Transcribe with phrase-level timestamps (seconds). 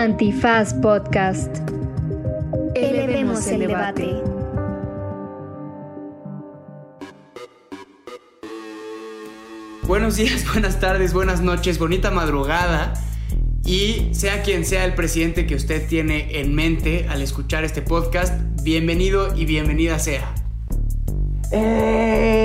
[0.00, 1.58] Antifaz Podcast.
[2.74, 4.22] Elevemos el debate.
[9.82, 12.94] Buenos días, buenas tardes, buenas noches, bonita madrugada.
[13.66, 18.40] Y sea quien sea el presidente que usted tiene en mente al escuchar este podcast,
[18.62, 20.34] bienvenido y bienvenida sea.
[21.52, 22.39] Eh,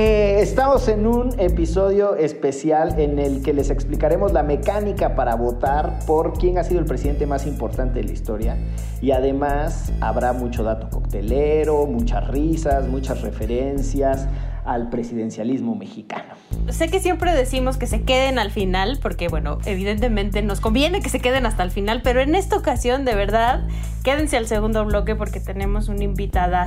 [0.46, 6.34] estamos en un episodio especial en el que les explicaremos la mecánica para votar por
[6.34, 8.56] quién ha sido el presidente más importante de la historia.
[9.02, 14.28] Y además habrá mucho dato coctelero, muchas risas, muchas referencias
[14.66, 16.34] al presidencialismo mexicano.
[16.70, 21.10] Sé que siempre decimos que se queden al final, porque bueno, evidentemente nos conviene que
[21.10, 23.68] se queden hasta el final, pero en esta ocasión, de verdad,
[24.04, 26.66] quédense al segundo bloque porque tenemos un invitadazo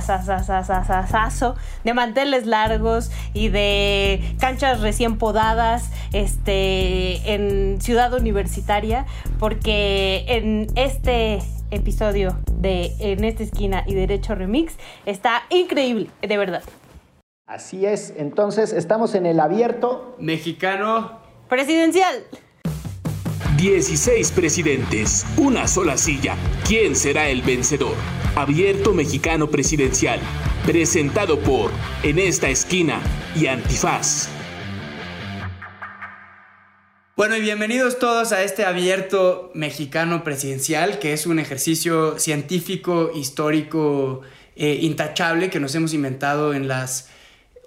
[1.83, 9.05] de manteles largos y de canchas recién podadas este, en Ciudad Universitaria,
[9.39, 11.39] porque en este
[11.71, 16.63] episodio de En esta esquina y Derecho Remix está increíble, de verdad.
[17.49, 21.19] Así es, entonces estamos en el abierto Mexicano.
[21.49, 22.23] Presidencial.
[23.57, 26.35] 16 presidentes, una sola silla.
[26.67, 27.95] ¿Quién será el vencedor?
[28.35, 30.19] Abierto Mexicano Presidencial,
[30.63, 31.71] presentado por
[32.03, 33.01] En esta esquina
[33.35, 34.29] y Antifaz.
[37.17, 44.21] Bueno, y bienvenidos todos a este abierto mexicano presidencial, que es un ejercicio científico, histórico,
[44.55, 47.09] eh, intachable que nos hemos inventado en las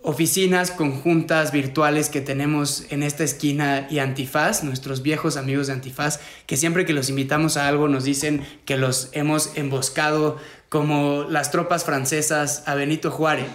[0.02, 6.18] oficinas conjuntas virtuales que tenemos en esta esquina y Antifaz, nuestros viejos amigos de Antifaz,
[6.46, 11.50] que siempre que los invitamos a algo nos dicen que los hemos emboscado como las
[11.50, 13.50] tropas francesas a Benito Juárez.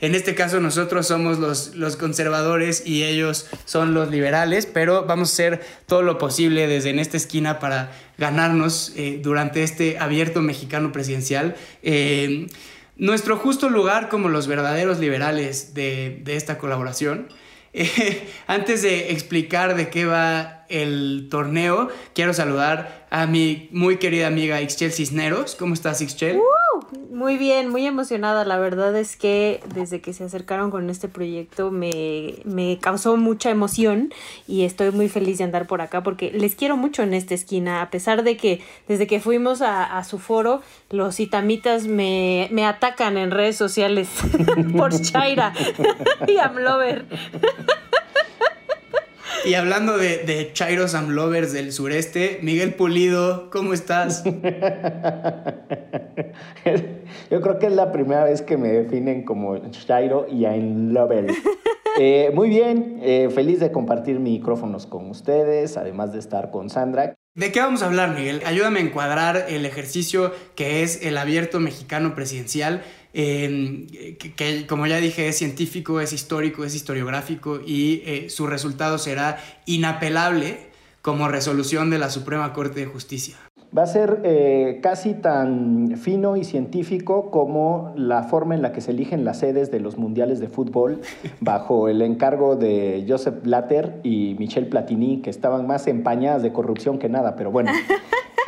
[0.00, 5.30] en este caso nosotros somos los, los, conservadores y ellos son los liberales, pero vamos
[5.30, 10.40] a hacer todo lo posible desde en esta esquina para ganarnos eh, durante este abierto
[10.40, 11.56] mexicano presidencial.
[11.82, 12.46] Eh,
[12.96, 17.28] nuestro justo lugar como los verdaderos liberales de, esta colaboración.
[17.78, 24.28] Eh, antes de explicar de qué va el torneo, quiero saludar a mi muy querida
[24.28, 25.56] amiga Ixchel Cisneros.
[25.56, 26.40] ¿Cómo estás, Ixchel?
[27.16, 28.44] Muy bien, muy emocionada.
[28.44, 33.48] La verdad es que desde que se acercaron con este proyecto me, me, causó mucha
[33.48, 34.12] emoción
[34.46, 37.80] y estoy muy feliz de andar por acá porque les quiero mucho en esta esquina.
[37.80, 40.60] A pesar de que desde que fuimos a, su foro,
[40.90, 44.10] los itamitas me, me atacan en redes sociales
[44.76, 45.54] por Chaira
[46.28, 47.06] y Amlover.
[49.46, 54.24] Y hablando de, de Chairos and Lovers del sureste, Miguel Pulido, ¿cómo estás?
[57.30, 61.28] Yo creo que es la primera vez que me definen como Chairo y I'm Lover.
[61.98, 67.14] Eh, muy bien, eh, feliz de compartir micrófonos con ustedes, además de estar con Sandra.
[67.36, 68.42] ¿De qué vamos a hablar, Miguel?
[68.46, 72.82] Ayúdame a encuadrar el ejercicio que es el abierto mexicano presidencial
[73.16, 79.42] que, como ya dije es científico, es histórico, es historiográfico y eh, su resultado será
[79.64, 80.68] inapelable
[81.00, 83.36] como resolución de la Suprema Corte de Justicia.
[83.76, 88.80] Va a ser eh, casi tan fino y científico como la forma en la que
[88.80, 91.00] se eligen las sedes de los mundiales de fútbol
[91.40, 96.98] bajo el encargo de Joseph Blatter y Michel Platini, que estaban más empañadas de corrupción
[96.98, 97.72] que nada, pero bueno.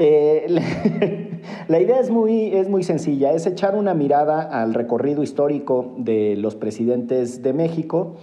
[0.01, 0.47] Eh,
[1.69, 6.37] la, idea es muy, es muy sencilla, es echar una mirada al recorrido histórico de
[6.37, 8.15] los presidentes de México.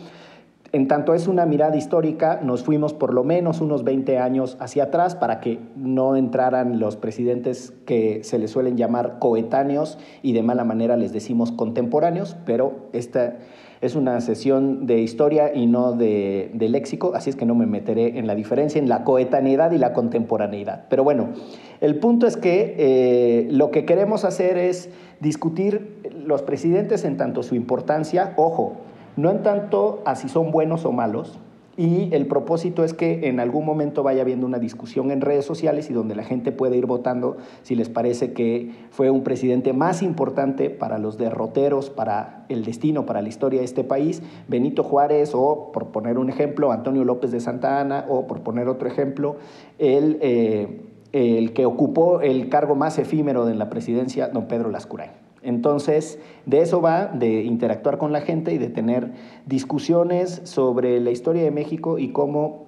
[0.75, 4.83] En tanto es una mirada histórica, nos fuimos por lo menos unos 20 años hacia
[4.83, 10.43] atrás para que no entraran los presidentes que se les suelen llamar coetáneos y de
[10.43, 13.37] mala manera les decimos contemporáneos, pero esta
[13.79, 18.19] es una sesión de historia y no de, léxico, así es que no me meteré
[18.19, 20.87] en la diferencia en la coetaneidad y la contemporaneidad.
[20.89, 21.29] Pero bueno,
[21.79, 24.89] el punto es que eh, lo que queremos hacer es
[25.21, 28.73] discutir los presidentes en tanto su importancia, ojo,
[29.17, 31.39] no en tanto a si son buenos o malos,
[31.77, 35.89] y el propósito es que en algún momento vaya habiendo una discusión en redes sociales
[35.89, 40.01] y donde la gente puede ir votando si les parece que fue un presidente más
[40.01, 45.31] importante para los derroteros, para el destino, para la historia de este país, Benito Juárez
[45.33, 49.35] o, por poner un ejemplo, Antonio López de Santa Ana o, por poner otro ejemplo,
[49.77, 50.81] el, eh,
[51.11, 55.24] el que ocupó el cargo más efímero de la presidencia, don Pedro Lascurain.
[55.45, 59.13] Entonces, de eso va, de interactuar con la gente y de tener
[59.45, 62.65] discusiones sobre la historia de México y cómo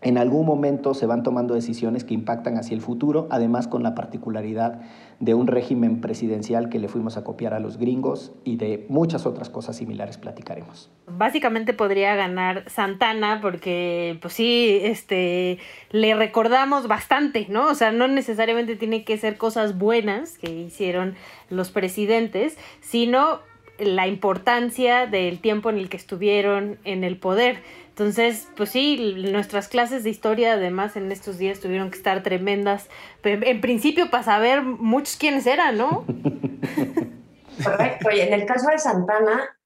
[0.00, 3.94] en algún momento se van tomando decisiones que impactan hacia el futuro, además con la
[3.94, 4.80] particularidad
[5.20, 9.26] de un régimen presidencial que le fuimos a copiar a los gringos y de muchas
[9.26, 10.90] otras cosas similares platicaremos.
[11.06, 15.58] Básicamente podría ganar Santana porque pues sí, este
[15.90, 17.66] le recordamos bastante, ¿no?
[17.68, 21.14] O sea, no necesariamente tiene que ser cosas buenas que hicieron
[21.50, 23.40] los presidentes, sino
[23.78, 27.62] la importancia del tiempo en el que estuvieron en el poder.
[27.98, 32.88] Entonces, pues sí, nuestras clases de historia además en estos días tuvieron que estar tremendas.
[33.24, 36.04] En principio para saber muchos quiénes eran, ¿no?
[37.64, 38.08] Correcto.
[38.14, 39.57] Y en el caso de Santana,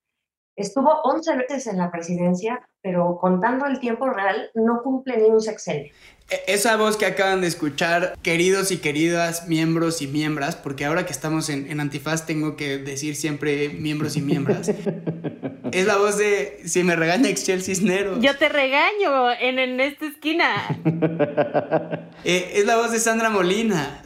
[0.57, 5.41] estuvo 11 veces en la presidencia, pero contando el tiempo real, no cumple ni un
[5.41, 5.93] sexenio.
[6.31, 11.07] E, esa voz que acaban de escuchar, queridos y queridas miembros y miembras, porque ahora
[11.07, 14.69] que estamos en, en Antifaz tengo que decir siempre miembros y miembras,
[15.73, 18.21] es la voz de si me regaña Excel Cisneros.
[18.21, 20.79] Yo te regaño en, en esta esquina.
[22.25, 24.01] Eh, es la voz de Sandra Molina.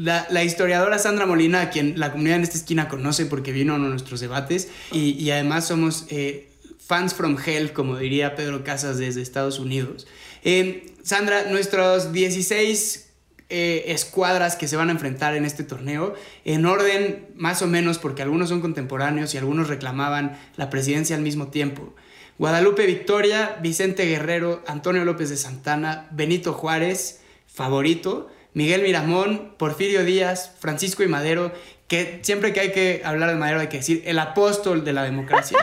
[0.00, 3.74] La, la, historiadora Sandra Molina, a quien la comunidad en esta esquina conoce porque vino
[3.74, 6.48] a nuestros debates, y, y además somos eh,
[6.78, 10.06] fans from hell, como diría Pedro Casas desde Estados Unidos.
[10.42, 13.10] Eh, Sandra, nuestros 16
[13.52, 16.14] eh, escuadras que se van a enfrentar en este torneo,
[16.44, 21.22] en orden más o menos porque algunos son contemporáneos y algunos reclamaban la presidencia al
[21.22, 21.94] mismo tiempo.
[22.38, 30.56] Guadalupe Victoria, Vicente Guerrero, Antonio López de Santana, Benito Juárez, favorito, Miguel Miramón, Porfirio Díaz,
[30.58, 31.52] Francisco y Madero,
[31.90, 35.02] que siempre que hay que hablar de Madero hay que decir el apóstol de la
[35.02, 35.58] democracia.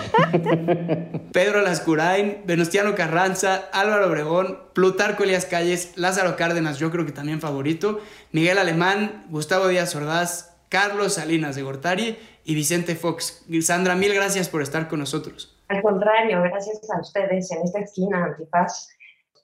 [1.31, 7.39] Pedro Lascurain, Venustiano Carranza, Álvaro Obregón, Plutarco Elías Calles, Lázaro Cárdenas, yo creo que también
[7.39, 8.01] favorito,
[8.33, 13.45] Miguel Alemán, Gustavo Díaz Ordaz, Carlos Salinas de Gortari y Vicente Fox.
[13.61, 15.57] Sandra, mil gracias por estar con nosotros.
[15.69, 18.89] Al contrario, gracias a ustedes en esta esquina Antifaz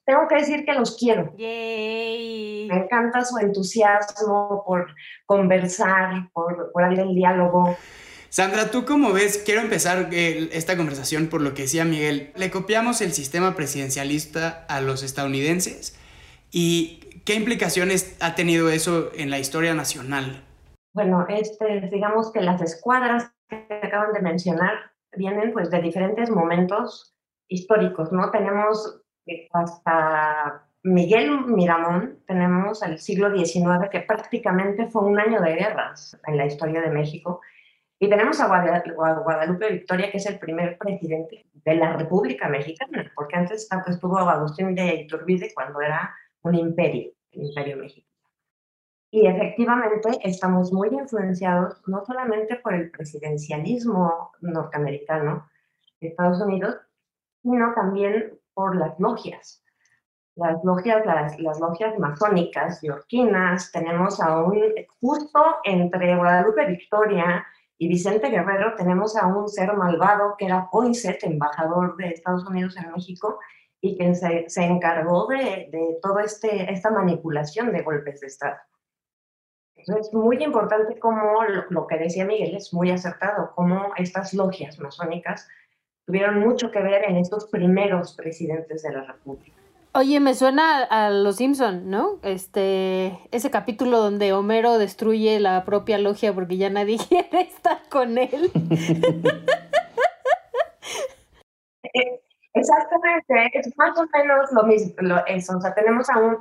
[0.06, 1.34] tengo que decir que los quiero.
[1.38, 4.94] Me encanta su entusiasmo por
[5.26, 7.78] conversar, por, por abrir el diálogo.
[8.30, 9.44] Sandra, ¿tú cómo ves?
[9.46, 12.32] Quiero empezar eh, esta conversación por lo que decía Miguel.
[12.36, 16.00] Le copiamos el sistema presidencialista a los estadounidenses
[16.52, 20.44] y ¿qué implicaciones ha tenido eso en la historia nacional?
[20.94, 24.74] Bueno, este, digamos que las escuadras que acaban de mencionar
[25.16, 27.16] vienen pues de diferentes momentos
[27.48, 28.32] históricos, ¿no?
[28.32, 29.03] Tenemos
[29.52, 36.38] hasta Miguel Miramón tenemos el siglo XIX, que prácticamente fue un año de guerras en
[36.38, 37.42] la historia de México.
[38.00, 43.38] Y tenemos a Guadalupe Victoria, que es el primer presidente de la República Mexicana, porque
[43.38, 48.12] antes estuvo Agustín de Iturbide cuando era un imperio, el Imperio Mexicano.
[49.10, 55.48] Y efectivamente estamos muy influenciados no solamente por el presidencialismo norteamericano
[56.02, 56.76] de Estados Unidos,
[57.42, 59.64] sino también por las logias.
[60.36, 64.60] Las logias, las, las logias masónicas, yorquinas, tenemos a un,
[65.00, 67.46] justo entre Guadalupe Victoria
[67.78, 72.78] y Vicente Guerrero, tenemos a un ser malvado que era Poinsett, embajador de Estados Unidos
[72.78, 73.40] en México,
[73.82, 78.56] y que se, se encargó de, de toda este, esta manipulación de golpes de Estado.
[79.76, 84.80] Es muy importante como lo, lo, que decía Miguel es muy acertado, cómo estas logias
[84.80, 85.50] masónicas
[86.06, 89.58] tuvieron mucho que ver en estos primeros presidentes de la República.
[89.96, 92.18] Oye, me suena a Los Simpson, ¿no?
[92.24, 98.18] Este, ese capítulo donde Homero destruye la propia logia porque ya nadie quiere estar con
[98.18, 98.52] él.
[101.96, 102.20] Eh,
[102.56, 104.96] exactamente, es más o menos lo mismo,
[105.28, 106.40] eso, o sea, tenemos a un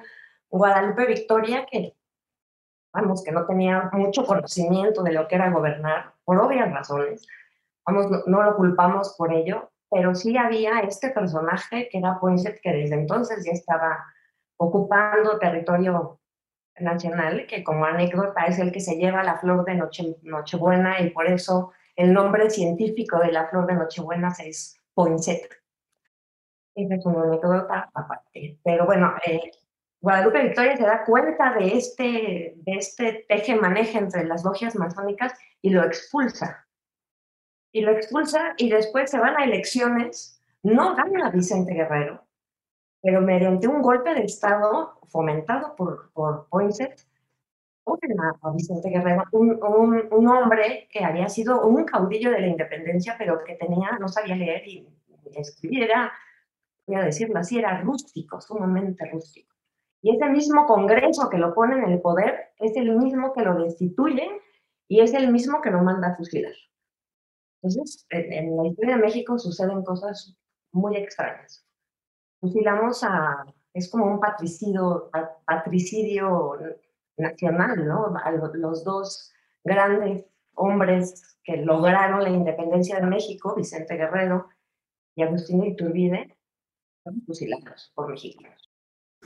[0.48, 1.94] Guadalupe Victoria que,
[2.94, 7.26] vamos, que no tenía mucho conocimiento de lo que era gobernar, por obvias razones,
[7.86, 12.72] vamos, no, lo culpamos por ello, pero sí había este personaje que era Poinsett, que
[12.72, 14.04] desde entonces ya estaba
[14.56, 16.20] ocupando territorio
[16.78, 21.10] nacional, que como anécdota es el que se lleva la flor de Noche, Nochebuena y
[21.10, 25.52] por eso el nombre científico de la flor de Nochebuena es Poinsett.
[26.74, 28.58] Esa es una anécdota aparte.
[28.64, 29.50] Pero bueno, eh,
[30.00, 35.70] Guadalupe Victoria se da cuenta de este, de este teje-maneje entre las logias masónicas y
[35.70, 36.66] lo expulsa
[37.72, 42.22] y lo expulsa y después se van a elecciones, no gana Vicente Guerrero,
[43.00, 47.06] pero mediante un golpe de Estado fomentado por, por Poinsett,
[47.84, 53.16] a Vicente Guerrero, un, un, un, hombre que había sido un caudillo de la independencia,
[53.18, 54.86] pero que tenía, no sabía leer y
[55.34, 56.12] escribir, era,
[56.86, 59.52] voy a decirlo así, era rústico, sumamente rústico.
[60.00, 63.56] Y ese mismo Congreso que lo pone en el poder es el mismo que lo
[63.62, 64.28] destituye
[64.88, 66.52] y es el mismo que lo manda a fusilar.
[67.62, 70.36] Entonces, en, la historia de México suceden cosas
[70.72, 71.64] muy extrañas.
[72.40, 75.10] Fusilamos a, es como un patricidio,
[75.46, 76.58] patricidio
[77.16, 78.14] nacional, ¿no?
[78.54, 84.48] Los dos grandes hombres que lograron la independencia de México, Vicente Guerrero
[85.14, 86.36] y Agustín Iturbide,
[87.26, 88.71] fusilados por mexicanos.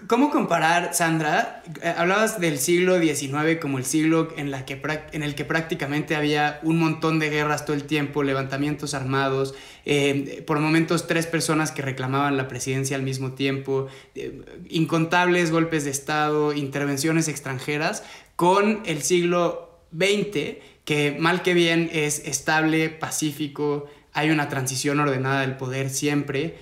[0.06, 1.64] ¿Cómo comparar, Sandra?
[1.82, 7.18] Eh, hablabas del siglo XIX como el siglo en, el que prácticamente había un montón
[7.18, 12.46] de guerras todo el tiempo, levantamientos armados, eh, por momentos tres personas que reclamaban la
[12.46, 18.04] presidencia al mismo tiempo, eh, incontables golpes de Estado, intervenciones extranjeras,
[18.36, 25.40] con el siglo XX, que mal que bien es estable, pacífico, hay una transición ordenada
[25.40, 26.58] del poder siempre.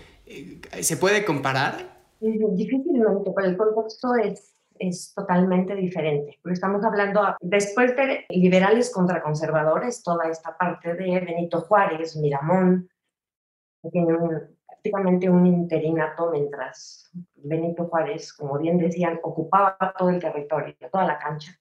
[0.80, 1.93] ¿Se puede comparar?
[2.24, 6.40] Difícilmente, pero el contexto es, es totalmente diferente.
[6.46, 12.88] Estamos hablando, después de liberales contra conservadores, toda esta parte de Benito Juárez, Miramón,
[13.82, 14.16] que tiene
[14.66, 21.18] prácticamente un interinato mientras Benito Juárez, como bien decían, ocupaba todo el territorio, toda la
[21.18, 21.52] cancha.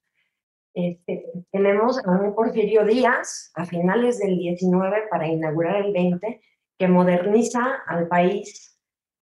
[0.74, 6.42] Este, tenemos a un Porfirio Díaz a finales del 19 para inaugurar el 20,
[6.78, 8.73] que moderniza al país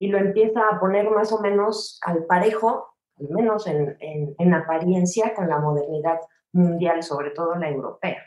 [0.02, 5.36] y lo empieza a poner más o menos al parejo, al menos en, en, apariencia,
[5.36, 6.20] con la modernidad
[6.54, 8.18] mundial, sobre todo la europea.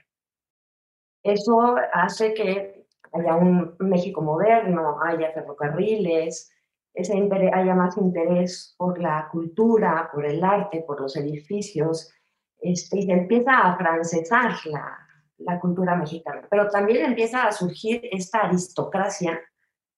[1.25, 6.52] Eso hace que haya un México moderno, haya ferrocarriles,
[6.95, 12.14] ese haya más interés por la cultura, por el arte, por los edificios,
[12.61, 14.97] este, y se empieza a francesar la,
[15.38, 16.47] la cultura mexicana.
[16.49, 19.40] Pero también empieza a surgir esta aristocracia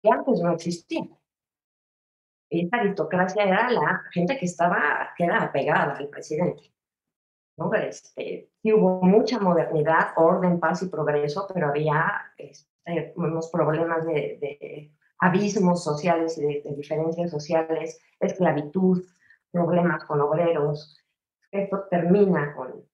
[0.03, 1.07] que antes no existía
[2.51, 6.73] esta aristocracia era la gente que estaba, que era apegada al presidente.
[7.57, 7.73] ¿no?
[7.75, 14.93] Este, sí hubo mucha modernidad, orden, paz y progreso, pero había este, unos problemas de,
[15.19, 19.03] abismos sociales y de, diferencias sociales, esclavitud,
[19.51, 21.03] problemas con obreros.
[21.51, 22.85] Esto termina con,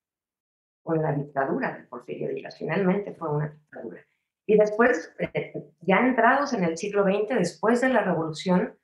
[0.82, 2.56] con la dictadura de Porfirio Díaz.
[2.56, 4.00] Finalmente fue una dictadura.
[4.46, 8.76] Y después, eh, ya entrados en el siglo XX, después de la revolución,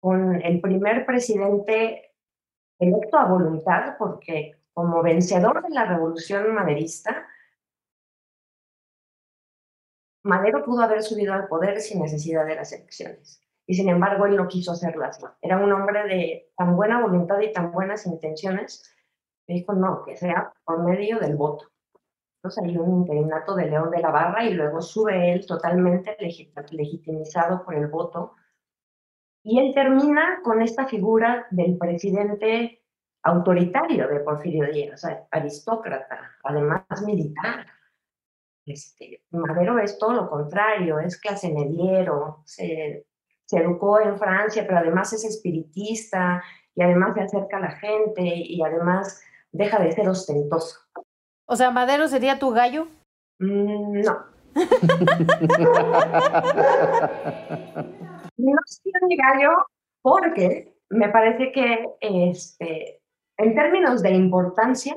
[0.00, 2.12] con el primer presidente
[2.78, 7.26] electo a voluntad, porque como vencedor de la revolución maderista,
[10.22, 13.40] Madero pudo haber subido al poder sin necesidad de las elecciones.
[13.66, 15.18] Y sin embargo, él no quiso hacerlas.
[15.40, 18.92] Era un hombre de tan buena voluntad y tan buenas intenciones
[19.46, 21.70] que dijo, no, que sea por medio del voto.
[22.38, 27.64] Entonces hay un interinato de León de la Barra y luego sube él totalmente legitimizado
[27.64, 28.34] por el voto
[29.48, 32.82] y él termina con esta figura del presidente
[33.22, 37.64] autoritario de Porfirio Díaz, aristócrata, además militar.
[38.66, 43.06] Este, Madero es todo lo contrario, es clase mediero, se,
[43.44, 46.42] se educó en Francia, pero además es espiritista
[46.74, 49.22] y además se acerca a la gente y además
[49.52, 50.80] deja de ser ostentoso.
[51.46, 52.88] O sea, Madero sería tu gallo?
[53.38, 54.35] Mm, no.
[58.36, 59.50] No soy gallo
[60.02, 63.02] porque me parece que este,
[63.36, 64.96] en términos de importancia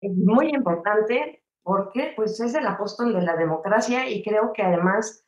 [0.00, 5.24] es muy importante porque pues, es el apóstol de la democracia y creo que además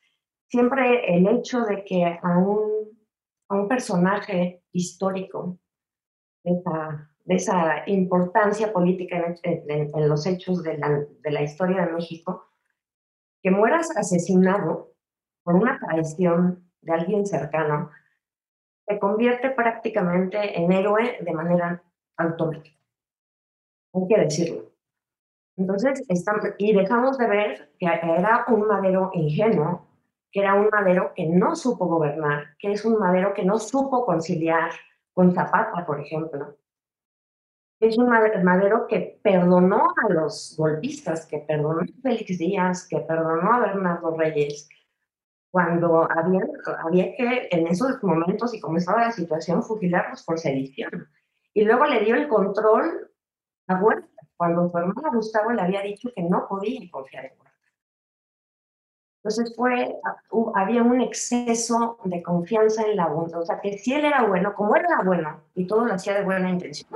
[0.49, 2.89] siempre el hecho de que a un,
[3.49, 5.59] a un personaje histórico
[6.45, 11.87] de esa, de esa importancia política en, en, los hechos de la, de la historia
[11.87, 12.52] de México,
[13.43, 14.93] que mueras asesinado
[15.43, 17.91] por una traición de alguien cercano,
[18.87, 21.83] se convierte prácticamente en héroe de manera
[22.17, 22.77] automática.
[23.95, 24.73] Hay que decirlo.
[25.57, 26.03] Entonces,
[26.59, 29.87] y dejamos de ver que era un madero ingenuo,
[30.31, 34.07] que era un madero que no supo gobernar, que es un madero que no supo
[34.07, 34.71] conciliar
[35.13, 36.57] con Zapata, por ejemplo.
[37.83, 43.55] Es un madero que perdonó a los golpistas, que perdonó a Félix Díaz, que perdonó
[43.55, 44.69] a Bernardo Reyes,
[45.51, 51.09] cuando había, que en esos momentos y como estaba la situación fusilarlos por sedición.
[51.55, 53.11] Y luego le dio el control
[53.67, 57.53] a Huerta, cuando su hermano Gustavo le había dicho que no podía confiar en Huerta.
[59.25, 59.97] Entonces fue,
[60.55, 64.55] había un exceso de confianza en la bondad, o sea que si él era bueno,
[64.55, 66.89] como él era bueno y todo lo hacía de buena intención,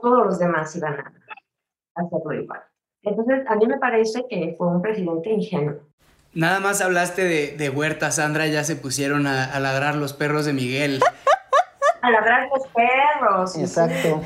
[0.00, 1.12] todos los demás iban a
[1.94, 2.60] hacerlo igual.
[3.02, 5.76] Entonces a mí me parece que fue un presidente ingenuo.
[6.34, 10.52] Nada más hablaste de, de Huerta, Sandra, ya se pusieron a, ladrar los perros de
[10.52, 11.00] Miguel.
[12.02, 13.56] A ladrar los perros.
[13.56, 14.22] Exacto.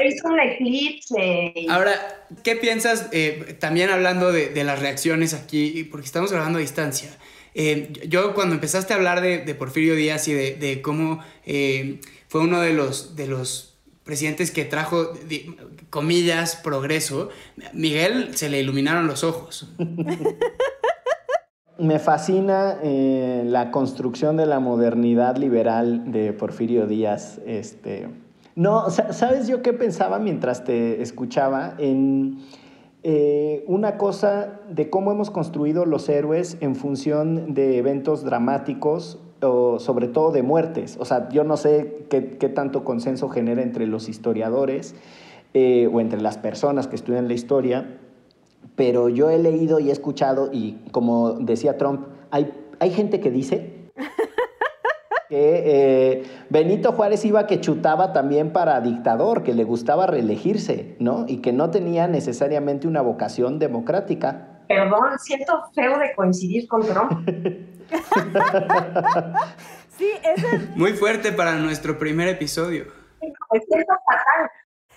[0.00, 1.52] Es un eclipse.
[1.68, 1.92] Ahora,
[2.42, 7.10] ¿qué piensas, eh, también hablando de, las reacciones aquí, porque estamos hablando a distancia,
[7.54, 12.60] Eh, yo cuando empezaste a hablar de, Porfirio Díaz y de, cómo eh, fue uno
[12.60, 13.73] de los, de los
[14.04, 15.08] presidentes que trajo,
[15.90, 17.30] comillas, progreso,
[17.72, 19.72] Miguel se le iluminaron los ojos.
[21.78, 27.40] Me fascina eh, la construcción de la modernidad liberal de Porfirio Díaz.
[27.46, 28.06] Este,
[28.54, 31.74] no, ¿sabes yo qué pensaba mientras te escuchaba?
[31.78, 32.44] En
[33.02, 39.78] eh, una cosa de cómo hemos construido los héroes en función de eventos dramáticos o
[39.78, 40.96] sobre todo de muertes.
[40.98, 44.94] O sea, yo no sé qué, tanto consenso genera entre los historiadores
[45.52, 47.98] eh, o entre las personas que estudian la historia,
[48.76, 53.30] pero yo he leído y he escuchado y como decía Trump, hay, hay gente que
[53.30, 53.90] dice
[55.28, 61.24] que eh, Benito Juárez iba que chutaba también para dictador, que le gustaba reelegirse, ¿no?
[61.28, 64.53] Y que no tenía necesariamente una vocación democrática.
[64.68, 67.28] Perdón, siento feo de coincidir con Trump.
[69.96, 70.76] sí, ese es...
[70.76, 72.86] Muy fuerte para nuestro primer episodio.
[73.20, 74.50] Me siento fatal.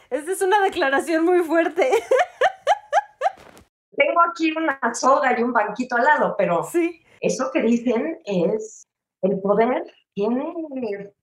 [0.09, 1.91] Esa es una declaración muy fuerte.
[3.97, 7.03] Tengo aquí una soga y un banquito al lado, pero sí.
[7.19, 8.88] eso que dicen es
[9.21, 9.83] el poder
[10.13, 10.53] tiene,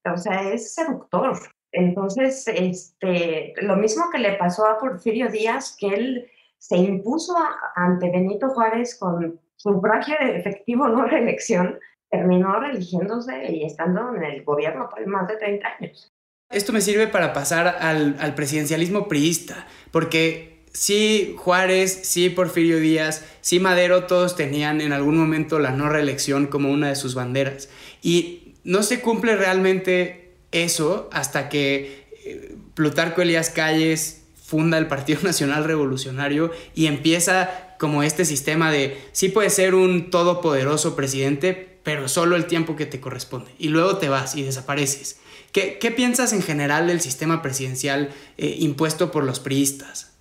[0.04, 1.38] o sea, es seductor.
[1.72, 6.30] Entonces, este, lo mismo que le pasó a Porfirio Díaz, que él
[6.66, 7.34] se impuso
[7.76, 11.78] ante Benito Juárez con sufragio efectivo, no reelección,
[12.10, 16.10] terminó religiéndose y estando en el gobierno por más de 30 años.
[16.50, 23.26] Esto me sirve para pasar al, al presidencialismo priista, porque sí Juárez, sí Porfirio Díaz,
[23.42, 27.68] sí Madero, todos tenían en algún momento la no reelección como una de sus banderas.
[28.00, 35.20] Y no se cumple realmente eso hasta que eh, Plutarco Elías Calles funda el Partido
[35.24, 42.08] Nacional Revolucionario y empieza como este sistema de sí puedes ser un todopoderoso presidente, pero
[42.08, 43.50] solo el tiempo que te corresponde.
[43.58, 45.20] Y luego te vas y desapareces.
[45.52, 50.18] ¿Qué, piensas en general del sistema presidencial eh, impuesto por los priistas?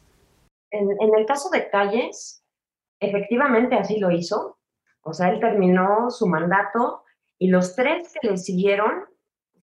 [0.70, 2.44] En, en el caso de Calles,
[3.00, 4.60] efectivamente así lo hizo.
[5.01, 7.03] O sea, él terminó su mandato
[7.39, 9.06] y los tres que le siguieron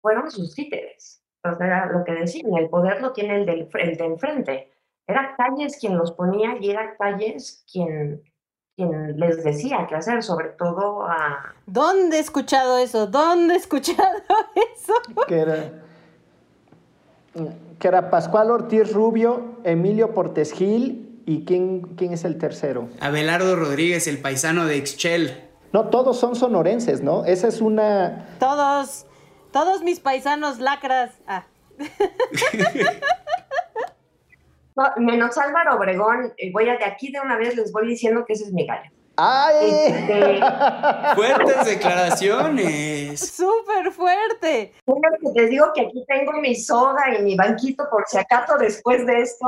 [0.02, 1.25] fueron sus títeres.
[1.46, 4.72] Entonces era lo que decían, el poder lo tiene el, del, el de enfrente.
[5.08, 8.24] Era Calles quien los ponía y era Calles quien,
[8.76, 11.54] quien les decía qué hacer, sobre todo a...
[11.68, 13.06] ¿Dónde he escuchado eso?
[13.06, 14.00] ¿Dónde he escuchado
[14.76, 14.94] eso?
[15.28, 15.72] Que era,
[17.78, 22.88] que era Pascual Ortiz Rubio, Emilio Portes Gil y ¿quién, quién es el tercero?
[23.00, 25.44] Abelardo Rodríguez, el paisano de Excel.
[25.74, 27.24] No, todos son sonorenses, ¿no?
[27.26, 28.30] Esa es una...
[28.40, 29.06] Todos,
[29.56, 31.14] todos mis paisanos lacras.
[31.28, 31.46] Ah.
[34.98, 38.34] menos Álvaro Obregón, eh, voy a de aquí de una vez les voy diciendo que
[38.34, 38.92] ese es mi gallo.
[39.16, 39.72] ¡Ay!
[39.88, 40.42] Este,
[41.16, 43.34] Fuertes declaraciones.
[43.34, 44.74] Súper fuerte.
[45.34, 49.22] Les digo que aquí tengo mi soda y mi banquito por si acaso después de
[49.22, 49.48] esto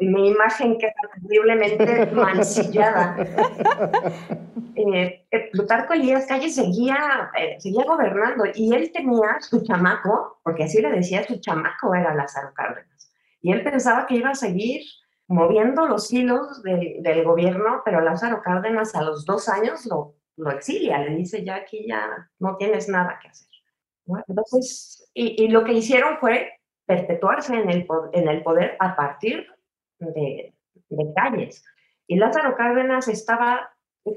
[0.00, 3.16] mi imagen queda terriblemente mancillada.
[4.80, 10.62] Eh, eh, Plutarco Elías Calle seguía, eh, seguía gobernando y él tenía su chamaco, porque
[10.64, 13.12] así le decía, su chamaco era Lázaro Cárdenas.
[13.42, 14.82] Y él pensaba que iba a seguir
[15.26, 21.00] moviendo los hilos del gobierno, pero Lázaro Cárdenas a los dos años lo, lo exilia,
[21.00, 23.48] le dice, ya aquí ya no tienes nada que hacer.
[24.28, 26.52] Entonces, y, y, lo que hicieron fue
[26.86, 29.44] perpetuarse en el, en el poder a partir
[29.98, 30.54] de,
[31.14, 31.64] Calles.
[32.06, 33.70] Y Lázaro Cárdenas estaba,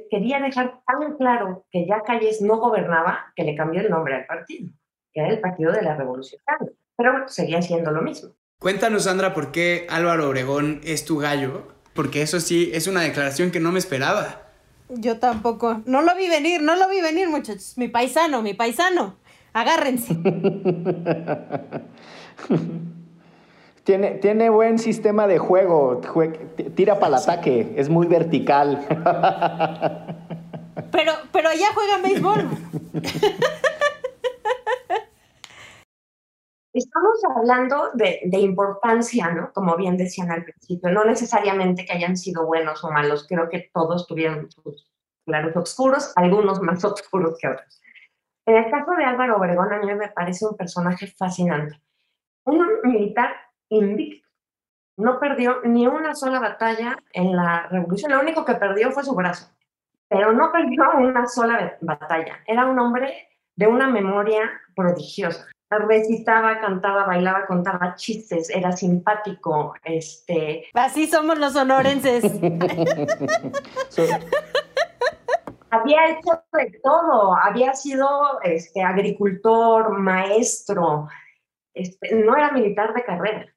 [0.09, 4.25] quería dejar tan claro que ya Calles no gobernaba que le cambió el nombre al
[4.25, 4.71] partido,
[5.13, 6.41] que era el Partido de la Revolución.
[6.95, 8.31] Pero seguía siendo lo mismo.
[8.59, 13.51] Cuéntanos, Sandra, por qué Álvaro Obregón es tu gallo, porque eso sí es una declaración
[13.51, 14.43] que no me esperaba.
[14.89, 15.81] Yo tampoco.
[15.85, 17.77] No lo vi venir, no lo vi venir, muchachos.
[17.77, 19.17] Mi paisano, mi paisano.
[19.53, 20.13] Agárrense.
[23.83, 26.01] Tiene, tiene buen sistema de juego,
[26.75, 28.85] tira para el ataque, es muy vertical.
[30.91, 32.49] Pero, pero allá juega béisbol.
[36.73, 39.51] Estamos hablando de, de, importancia, ¿no?
[39.51, 43.69] Como bien decían al principio, no necesariamente que hayan sido buenos o malos, creo que
[43.73, 44.89] todos tuvieron sus
[45.25, 47.81] claros oscuros, algunos más oscuros que otros.
[48.45, 51.81] En el caso de Álvaro Obregón, a mí me parece un personaje fascinante.
[52.45, 53.35] Un militar
[53.75, 54.27] invicto.
[54.97, 58.11] No perdió ni una sola batalla en la revolución.
[58.11, 59.49] Lo único que perdió fue su brazo.
[60.07, 62.39] Pero no perdió una sola batalla.
[62.45, 65.47] Era un hombre de una memoria prodigiosa.
[65.69, 69.73] Recitaba, cantaba, bailaba, contaba chistes, era simpático.
[69.83, 70.65] Este...
[70.73, 72.23] Así somos los sonorenses.
[75.71, 81.07] había hecho de todo, había sido este, agricultor, maestro,
[81.73, 83.50] este, no era militar de carrera.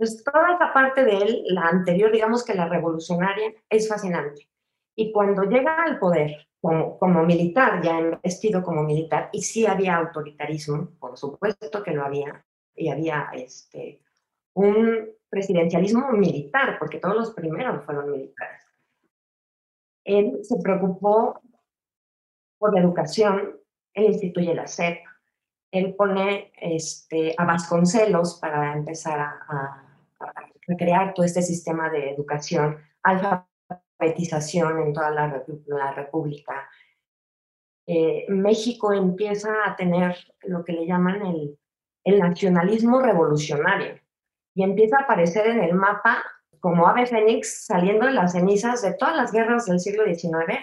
[0.00, 4.48] Entonces, toda esa parte de él, la anterior, digamos que la revolucionaria, es fascinante.
[4.96, 9.96] Y cuando llega al poder, como, como militar, ya vestido como militar, y sí había
[9.96, 12.42] autoritarismo, por supuesto que lo había,
[12.74, 14.00] y había este,
[14.54, 18.64] un presidencialismo militar, porque todos los primeros fueron militares.
[20.02, 21.42] Él se preocupó
[22.56, 23.54] por la educación,
[23.92, 24.96] él instituye la SEP,
[25.70, 29.86] él pone este, a Vasconcelos para empezar a,
[30.76, 36.68] crear todo este sistema de educación, alfabetización en toda la, la República.
[37.86, 41.58] Eh, México empieza a tener lo que le llaman el,
[42.04, 44.00] el nacionalismo revolucionario
[44.54, 46.22] y empieza a aparecer en el mapa
[46.60, 50.58] como ave fénix saliendo de las cenizas de todas las guerras del siglo XIX,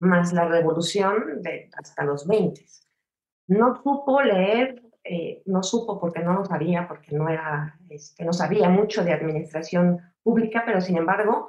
[0.00, 2.64] más la revolución de hasta los 20.
[3.48, 8.34] No supo leer, eh, no supo porque no lo sabía, porque no, era, este, no
[8.34, 11.48] sabía mucho de administración pública, pero sin embargo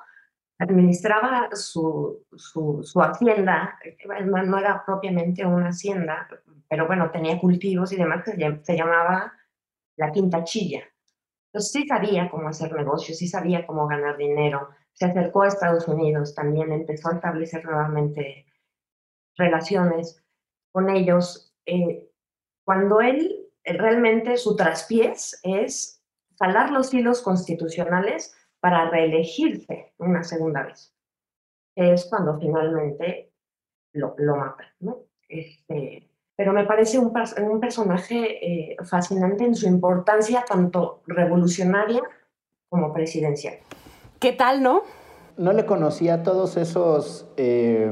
[0.60, 3.78] administraba su, su, su hacienda,
[4.26, 6.28] no era propiamente una hacienda,
[6.70, 9.34] pero bueno, tenía cultivos y demás que se llamaba
[9.98, 10.84] la Quinta Chilla.
[11.48, 14.70] Entonces sí sabía cómo hacer negocios, sí sabía cómo ganar dinero.
[14.94, 18.46] Se acercó a Estados Unidos, también empezó a establecer nuevamente
[19.36, 20.24] relaciones
[20.72, 21.54] con ellos.
[21.66, 22.10] Eh,
[22.64, 26.04] cuando él realmente su traspiés es
[26.38, 30.94] jalar los hilos constitucionales para reelegirse una segunda vez.
[31.76, 33.32] Es cuando finalmente
[33.94, 35.04] lo, lo matan, ¿no?
[35.28, 42.02] Este, pero me parece un, un personaje eh, fascinante en su importancia tanto revolucionaria
[42.70, 43.56] como presidencial.
[44.20, 44.84] ¿Qué tal, no?
[45.38, 47.92] No le conocía todos esos, eh,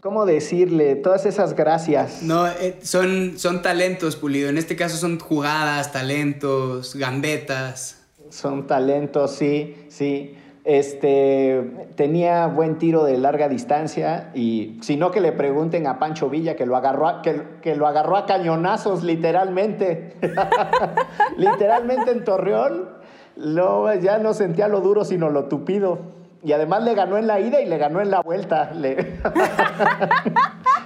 [0.00, 0.96] ¿cómo decirle?
[0.96, 2.22] Todas esas gracias.
[2.22, 4.48] No, eh, son, son talentos, Pulido.
[4.48, 8.02] En este caso son jugadas, talentos, gambetas.
[8.30, 10.36] Son talentos, sí, sí.
[10.62, 16.28] Este, tenía buen tiro de larga distancia y si no que le pregunten a Pancho
[16.28, 20.16] Villa que lo agarró a, que, lo agarró a cañonazos literalmente.
[21.36, 23.00] literalmente en Torreón.
[23.36, 26.19] Lo, ya no sentía lo duro sino lo tupido.
[26.42, 28.72] Y además le ganó en la ida y le ganó en la vuelta.
[28.72, 28.94] Le,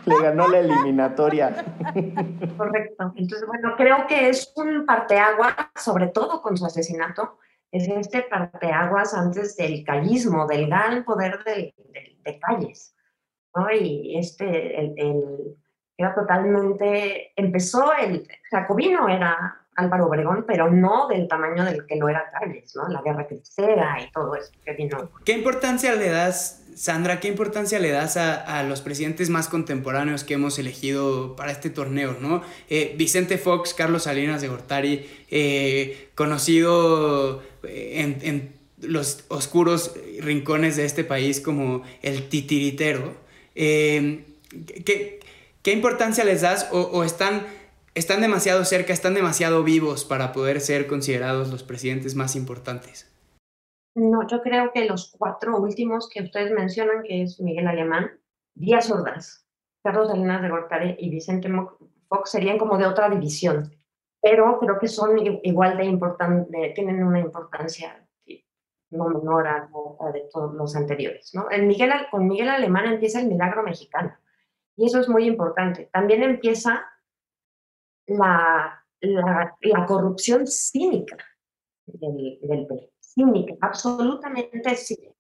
[0.07, 1.65] le ganó la eliminatoria.
[2.57, 3.13] Correcto.
[3.17, 7.39] Entonces, bueno, creo que es un parteagua, sobre todo con su asesinato,
[7.71, 11.75] es este parteaguas antes del callismo, del gran poder de,
[12.41, 12.95] calles.
[13.55, 13.71] ¿no?
[13.71, 15.57] Y este, el,
[15.97, 22.09] era totalmente, empezó el jacobino, era Álvaro Obregón, pero no del tamaño del que lo
[22.09, 22.89] era Calles, ¿no?
[22.89, 25.11] La guerra cristera y todo eso que vino.
[25.25, 30.35] ¿Qué importancia le das, Sandra, qué importancia le das a, los presidentes más contemporáneos que
[30.35, 32.43] hemos elegido para este torneo, ¿no?
[32.69, 40.85] Eh, Vicente Fox, Carlos Salinas de Gortari, eh, conocido en, en, los oscuros rincones de
[40.85, 43.15] este país como el titiritero.
[43.55, 44.25] Eh,
[44.85, 45.21] ¿qué,
[45.63, 47.47] ¿qué, importancia les das o, están,
[47.95, 53.11] están demasiado cerca, están demasiado vivos para poder ser considerados los presidentes más importantes?
[53.95, 58.11] No, yo creo que los cuatro últimos que ustedes mencionan, que es Miguel Alemán,
[58.55, 59.47] Díaz Ordaz,
[59.83, 61.49] Carlos Salinas de Gortari y Vicente
[62.09, 63.71] Fox, serían como de otra división
[64.25, 68.09] pero creo que son igual de importantes, tienen una importancia
[68.89, 69.69] no menor a,
[70.01, 71.35] la de todos los anteriores.
[71.35, 71.51] ¿no?
[71.51, 74.17] En Miguel, con Miguel Alemán empieza el milagro mexicano,
[74.77, 75.91] y eso es muy importante.
[75.93, 76.87] También empieza
[78.07, 81.17] la, la, la corrupción cínica
[81.87, 82.67] del, del
[83.01, 85.15] cínica, absolutamente cínica.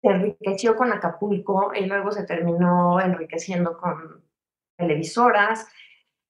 [0.00, 4.24] Se enriqueció con Acapulco y luego se terminó enriqueciendo con
[4.76, 5.66] televisoras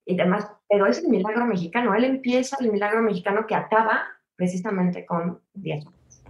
[0.06, 1.94] y demás, pero es el milagro mexicano.
[1.94, 4.04] Él empieza el milagro mexicano que acaba
[4.36, 5.84] precisamente con Díaz.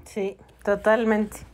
[0.04, 1.47] Sí, totalmente.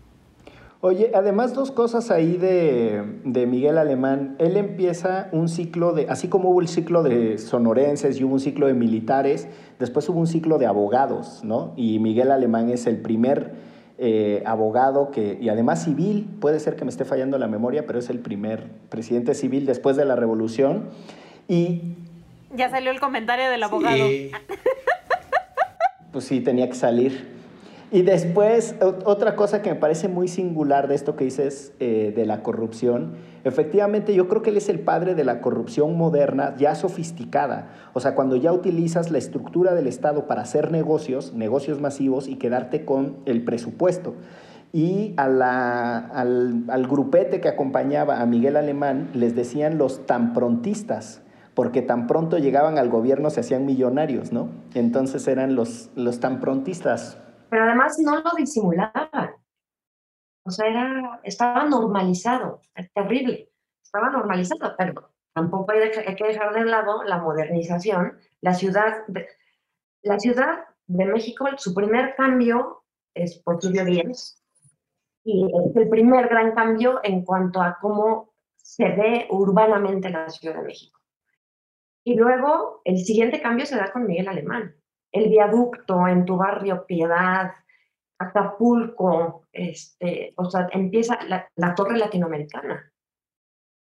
[0.86, 4.36] Oye, además dos cosas ahí de, de, Miguel Alemán.
[4.38, 8.40] Él empieza un ciclo de, así como hubo el ciclo de sonorenses y hubo un
[8.40, 11.72] ciclo de militares, después hubo un ciclo de abogados, ¿no?
[11.74, 13.54] Y Miguel Alemán es el primer
[13.96, 17.98] eh, abogado que, y además civil, puede ser que me esté fallando la memoria, pero
[17.98, 20.90] es el primer presidente civil después de la revolución.
[21.48, 21.94] Y
[22.54, 24.04] ya salió el comentario del abogado.
[26.12, 27.33] Pues sí, tenía que salir.
[27.90, 32.26] Y después, otra cosa que me parece muy singular de esto que dices eh, de
[32.26, 36.74] la corrupción, efectivamente yo creo que él es el padre de la corrupción moderna ya
[36.74, 37.68] sofisticada.
[37.92, 42.36] O sea, cuando ya utilizas la estructura del Estado para hacer negocios, negocios masivos y
[42.36, 44.14] quedarte con el presupuesto.
[44.72, 51.22] y a al, al, grupete que acompañaba a Miguel Alemán les decían los tan prontistas,
[51.54, 54.48] porque tan pronto llegaban al gobierno se hacían millonarios, ¿no?
[54.74, 57.18] Entonces eran los, los tan prontistas.
[57.48, 59.34] Pero además no lo disimulaban.
[60.46, 63.50] O sea, estaba normalizado, es terrible,
[63.82, 68.18] estaba normalizado, pero tampoco hay, hay, que dejar de lado la modernización.
[68.42, 69.26] La ciudad, de,
[70.02, 74.44] la ciudad de México, su primer cambio es Porfirio Díaz,
[75.24, 80.56] y es el primer gran cambio en cuanto a cómo se ve urbanamente la Ciudad
[80.56, 81.00] de México.
[82.04, 84.76] Y luego el siguiente cambio se da con Miguel Alemán.
[85.14, 87.52] El viaducto en tu barrio Piedad,
[88.18, 92.92] Acapulco, este, o sea, empieza la, torre latinoamericana.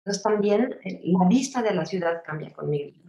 [0.05, 3.01] Entonces también la vista de la ciudad cambia con Miguel.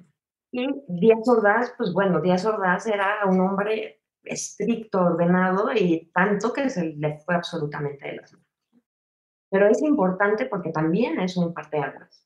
[0.51, 6.69] Y Díaz Ordaz, pues bueno, Díaz Ordaz era un hombre estricto, ordenado y tanto que
[6.69, 8.47] se le fue absolutamente de las manos.
[9.49, 12.25] Pero es importante porque también es un parteaguas.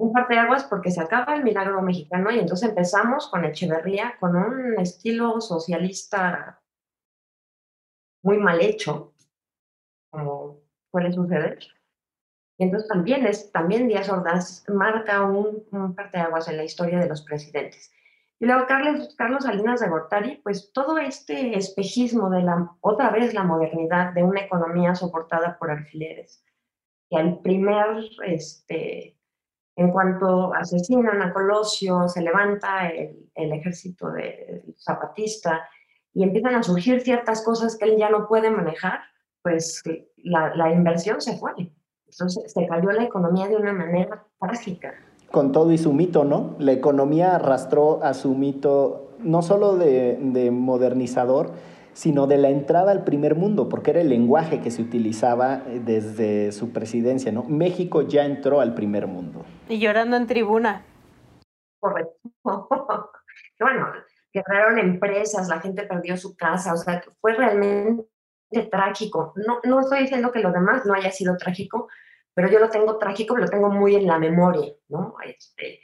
[0.00, 4.80] Un parteaguas porque se acaba el milagro mexicano y entonces empezamos con Echeverría con un
[4.80, 6.58] estilo socialista
[8.22, 9.12] muy mal hecho,
[10.10, 11.58] como suele suceder.
[12.58, 17.08] Y entonces también, es, también Díaz Ordaz marca un, un parteaguas en la historia de
[17.08, 17.92] los presidentes.
[18.38, 23.34] Y luego Carlos, Carlos Salinas de Gortari, pues todo este espejismo de la, otra vez
[23.34, 26.42] la modernidad de una economía soportada por alfileres.
[27.10, 29.19] Y al primer, este,
[29.80, 35.62] en cuanto asesinan a Colosio, se levanta el, ejército de, zapatista
[36.12, 39.00] y empiezan a surgir ciertas cosas que él ya no puede manejar,
[39.42, 39.82] pues
[40.18, 41.52] la, inversión se fue.
[41.56, 44.92] Entonces se cayó la economía de una manera trágica
[45.30, 46.56] con todo y su mito, ¿no?
[46.58, 51.52] La economía arrastró a su mito no solo de, modernizador,
[51.92, 55.80] sino de la entrada al primer mundo, porque era el lenguaje que se utilizaba eh,
[55.84, 57.44] desde su presidencia, ¿no?
[57.44, 59.44] México ya entró al primer mundo.
[59.68, 60.84] Y llorando en tribuna.
[61.80, 62.18] Correcto.
[63.60, 63.92] bueno,
[64.32, 68.06] quebraron empresas, la gente perdió su casa, o sea, fue realmente
[68.70, 69.32] trágico.
[69.46, 71.88] No, no estoy diciendo que lo demás no haya sido trágico,
[72.34, 75.16] pero yo lo tengo trágico, lo tengo muy en la memoria, ¿no?
[75.24, 75.80] Este,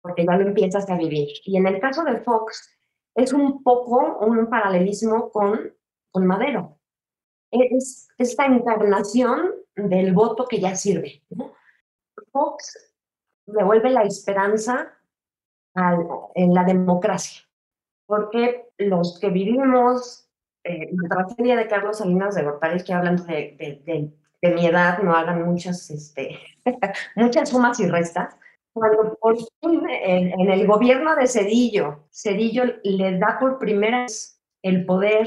[0.00, 1.28] porque ya lo empiezas a vivir.
[1.44, 2.75] Y en el caso de Fox,
[3.16, 5.74] es un poco un paralelismo con,
[6.12, 6.78] con Madero.
[7.50, 11.22] Es esta encarnación del voto que ya sirve.
[12.30, 12.94] Fox
[13.46, 14.92] devuelve la esperanza
[16.34, 17.42] en la democracia,
[18.06, 20.28] porque los que vivimos
[20.64, 24.66] eh, la tragedia de Carlos Salinas de Gortari, que hablando de, de, de, de mi
[24.66, 26.38] edad no hagan muchas, este,
[27.16, 28.36] muchas sumas y restas.
[28.76, 34.84] Cuando por fin en, el gobierno de Cedillo, Cedillo le da por primera vez el
[34.84, 35.26] poder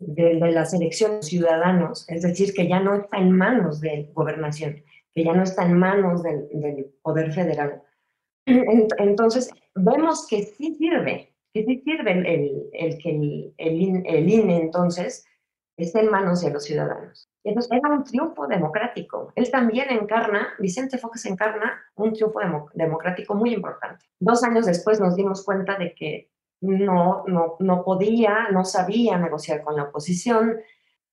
[0.00, 4.82] de, de las elecciones ciudadanos, es decir, que ya no está en manos de gobernación,
[5.14, 7.80] que ya no está en manos del, poder federal.
[8.44, 13.10] Entonces, vemos que sí sirve, que sí sirve el, el, el que
[13.56, 15.24] el, el INE entonces
[15.84, 17.28] esté en manos de los ciudadanos.
[17.44, 19.32] Entonces era un triunfo democrático.
[19.34, 22.40] Él también encarna, Vicente Fox encarna un triunfo
[22.74, 24.06] democrático muy importante.
[24.18, 29.62] Dos años después nos dimos cuenta de que no, no, no podía, no sabía negociar
[29.62, 30.60] con la oposición,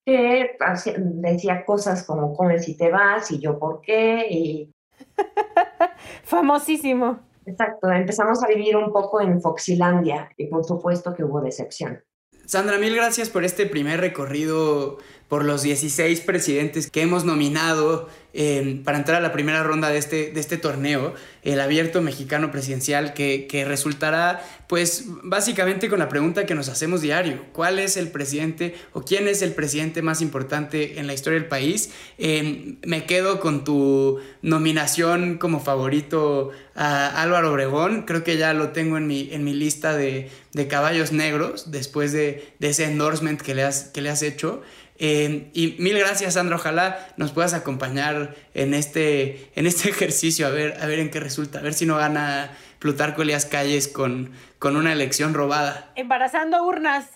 [0.06, 0.58] que
[0.95, 3.32] decía cosas como, ¿cómo si te vas?
[3.32, 4.27] Y yo, ¿por qué?
[4.30, 4.73] Y...
[6.23, 7.19] Famosísimo.
[7.45, 12.03] Exacto, empezamos a vivir un poco en Foxilandia y por supuesto que hubo decepción.
[12.47, 18.07] Sandra, mil gracias por este primer recorrido por los 16 presidentes que hemos nominado
[18.39, 22.51] eh, para entrar a la primera ronda de este, de este torneo, el abierto mexicano
[22.51, 27.97] presidencial, que, que, resultará pues básicamente con la pregunta que nos hacemos diario, ¿cuál es
[27.97, 31.89] el presidente o quién es el presidente más importante en la historia del país?
[32.19, 38.69] Eh, me quedo con tu nominación como favorito a Álvaro Obregón, creo que ya lo
[38.69, 43.41] tengo en mi, en mi lista de, de caballos negros después de, de ese endorsement
[43.41, 44.61] que le has, que le has hecho.
[44.99, 46.55] Eh, y mil gracias, Sandra.
[46.55, 51.19] Ojalá nos puedas acompañar en este, en este ejercicio, a ver, a ver en qué
[51.19, 55.91] resulta, a ver si no gana Plutarco Elias Calles con, con una elección robada.
[55.95, 57.12] Embarazando urnas.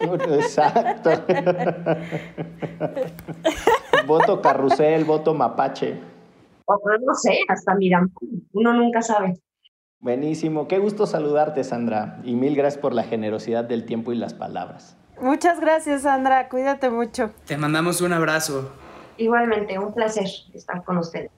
[0.00, 1.10] Exacto.
[4.06, 6.00] voto carrusel, voto mapache.
[6.68, 8.06] No sé, hasta mira,
[8.52, 9.34] uno nunca sabe.
[10.00, 14.34] Buenísimo, qué gusto saludarte, Sandra, y mil gracias por la generosidad del tiempo y las
[14.34, 14.96] palabras.
[15.20, 16.48] Muchas gracias, Sandra.
[16.48, 17.32] Cuídate mucho.
[17.46, 18.72] Te mandamos un abrazo.
[19.16, 21.30] Igualmente, un placer estar con ustedes.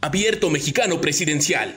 [0.00, 1.74] Abierto Mexicano Presidencial.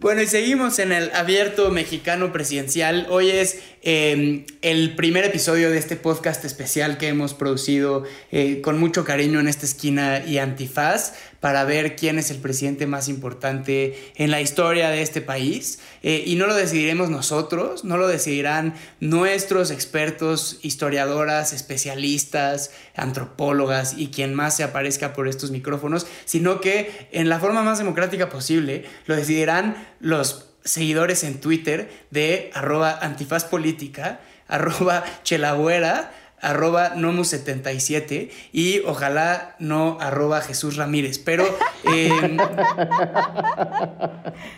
[0.00, 3.06] Bueno, y seguimos en el abierto mexicano presidencial.
[3.10, 9.04] Hoy es el primer episodio de este podcast especial que hemos producido eh, con mucho
[9.04, 14.30] cariño en esta esquina y antifaz para ver quién es el presidente más importante en
[14.30, 15.80] la historia de este país.
[16.02, 24.08] Eh, y no lo decidiremos nosotros, no lo decidirán nuestros expertos, historiadoras, especialistas, antropólogas y
[24.08, 28.84] quien más se aparezca por estos micrófonos, sino que en la forma más democrática posible
[29.06, 39.56] lo decidirán los seguidores en Twitter de arroba antifazpolítica, arroba chelagüera, arroba nomu77 y ojalá
[39.58, 41.18] no arroba Jesús Ramírez.
[41.18, 41.44] Pero
[41.84, 42.38] em,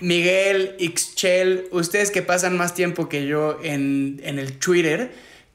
[0.00, 5.12] Miguel, Ixchel, ustedes que pasan más tiempo que yo en, el Twitter,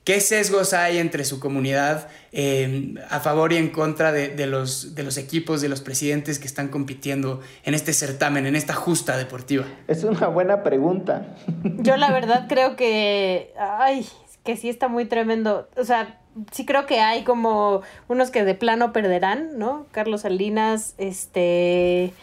[0.08, 5.04] ¿qué sesgos hay entre su comunidad em, a favor y en contra de, los, de
[5.04, 9.66] los equipos, de los presidentes que están compitiendo en este certamen, en esta justa deportiva?
[9.90, 11.36] Es una buena pregunta.
[11.80, 13.54] Yo la verdad creo que...
[13.60, 14.08] Ay,
[14.46, 15.68] que sí está muy tremendo.
[15.76, 16.22] O sea,
[16.54, 19.88] sí creo que hay como unos que de plano perderán, ¿no?
[19.92, 22.14] Carlos Salinas, este...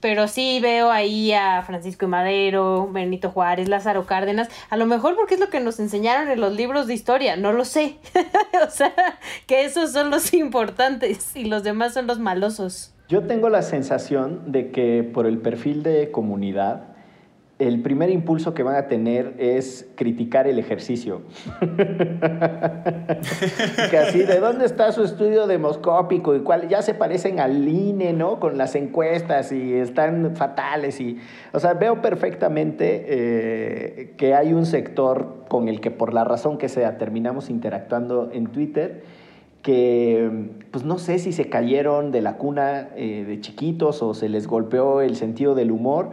[0.00, 5.14] Pero sí veo ahí a Francisco y Madero, Benito Juárez, Lázaro Cárdenas, a lo mejor
[5.16, 7.98] porque es lo que nos enseñaron en los libros de historia, no lo sé.
[8.66, 8.94] o sea,
[9.46, 12.94] que esos son los importantes y los demás son los malosos.
[13.08, 16.91] Yo tengo la sensación de que por el perfil de comunidad,
[17.68, 21.22] el primer impulso que van a tener es criticar el ejercicio.
[24.00, 26.34] así, ¿de dónde está su estudio demoscópico?
[26.34, 28.40] Y cuál, ya se parecen al INE, ¿no?
[28.40, 31.00] Con las encuestas y están fatales.
[31.00, 31.18] Y,
[31.52, 36.58] o sea, veo perfectamente eh, que hay un sector con el que por la razón
[36.58, 39.04] que sea terminamos interactuando en Twitter
[39.62, 44.28] que pues no sé si se cayeron de la cuna eh, de chiquitos o se
[44.28, 46.10] les golpeó el sentido del humor,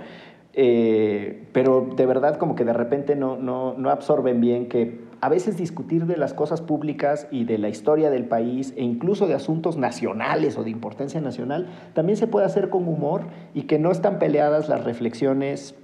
[0.53, 5.29] eh, pero de verdad como que de repente no, no, no, absorben bien que a
[5.29, 9.35] veces discutir de las cosas públicas y de la historia del país e incluso de
[9.35, 13.91] asuntos nacionales o de importancia nacional también se puede hacer con humor y que no
[13.91, 15.75] están peleadas las reflexiones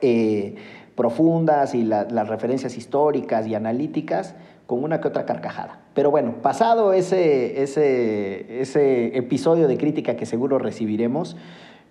[0.00, 0.56] eh,
[0.96, 4.34] profundas y las referencias históricas y analíticas
[4.66, 5.80] con una que otra carcajada.
[5.94, 11.36] Pero bueno, pasado ese, ese, ese episodio de crítica que seguro recibiremos,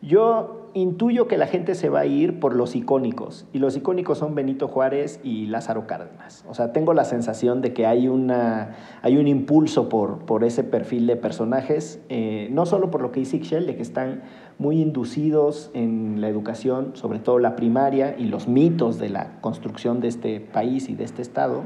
[0.01, 4.17] yo intuyo que la gente se va a ir por los icónicos, y los icónicos
[4.17, 6.45] son Benito Juárez y Lázaro Cárdenas.
[6.47, 10.63] O sea, tengo la sensación de que hay, una, hay un impulso por, por ese
[10.63, 14.23] perfil de personajes, eh, no solo por lo que dice Ixchel, de que están
[14.59, 20.01] muy inducidos en la educación, sobre todo la primaria, y los mitos de la construcción
[20.01, 21.63] de este país y de este Estado,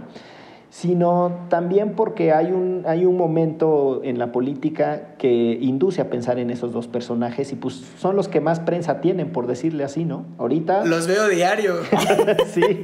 [0.69, 6.39] sino también porque hay un, hay un momento en la política que induce a pensar
[6.39, 10.05] en esos dos personajes y pues son los que más prensa tienen, por decirle así,
[10.05, 10.25] ¿no?
[10.37, 10.85] Ahorita...
[10.85, 11.75] Los veo diario.
[12.53, 12.83] sí.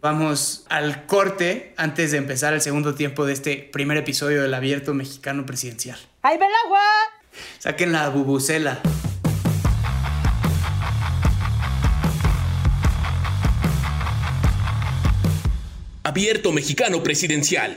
[0.00, 4.94] Vamos al corte antes de empezar el segundo tiempo de este primer episodio del Abierto
[4.94, 5.98] Mexicano Presidencial.
[6.22, 6.80] ¡Ay, ve el agua!
[7.58, 8.80] Saquen la bubucela.
[16.08, 17.76] Abierto Mexicano Presidencial.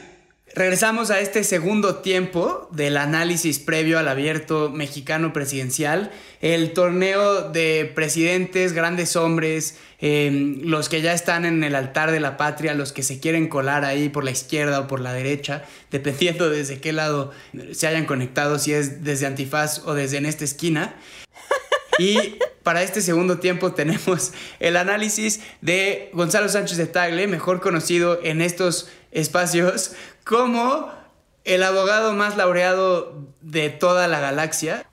[0.56, 7.92] Regresamos a este segundo tiempo del análisis previo al abierto mexicano presidencial, el torneo de
[7.94, 12.94] presidentes, grandes hombres, em, los que ya están en el altar de la patria, los
[12.94, 16.94] que se quieren colar ahí por la izquierda o por la derecha, dependiendo desde qué
[16.94, 17.32] lado
[17.74, 20.96] se hayan conectado, si es desde Antifaz o desde en esta esquina.
[22.00, 28.20] Y para este segundo tiempo tenemos el análisis de Gonzalo Sánchez de Tagle, mejor conocido
[28.24, 29.94] en estos espacios
[30.26, 30.92] como
[31.44, 34.86] el abogado más laureado de toda la galaxia.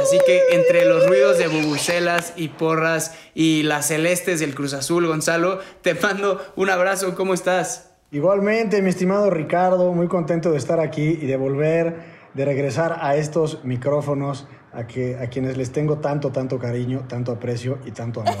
[0.00, 5.06] Así que entre los ruidos de bubucelas y porras y las celestes del Cruz Azul,
[5.06, 7.14] Gonzalo, te mando un abrazo.
[7.14, 7.90] ¿Cómo estás?
[8.12, 11.96] Igualmente, mi estimado Ricardo, muy contento de estar aquí y de volver,
[12.34, 17.32] de regresar a estos micrófonos a, que, a quienes les tengo tanto, tanto cariño, tanto
[17.32, 18.36] aprecio y tanto amor.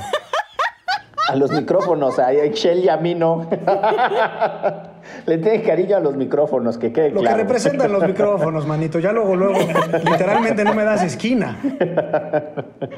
[1.28, 3.48] A los micrófonos, a Excel y a mí no.
[5.26, 7.36] Le tienes cariño a los micrófonos, que quede Lo claro.
[7.36, 8.98] que representan los micrófonos, manito.
[8.98, 9.58] Ya luego, luego,
[10.10, 11.56] literalmente no me das esquina.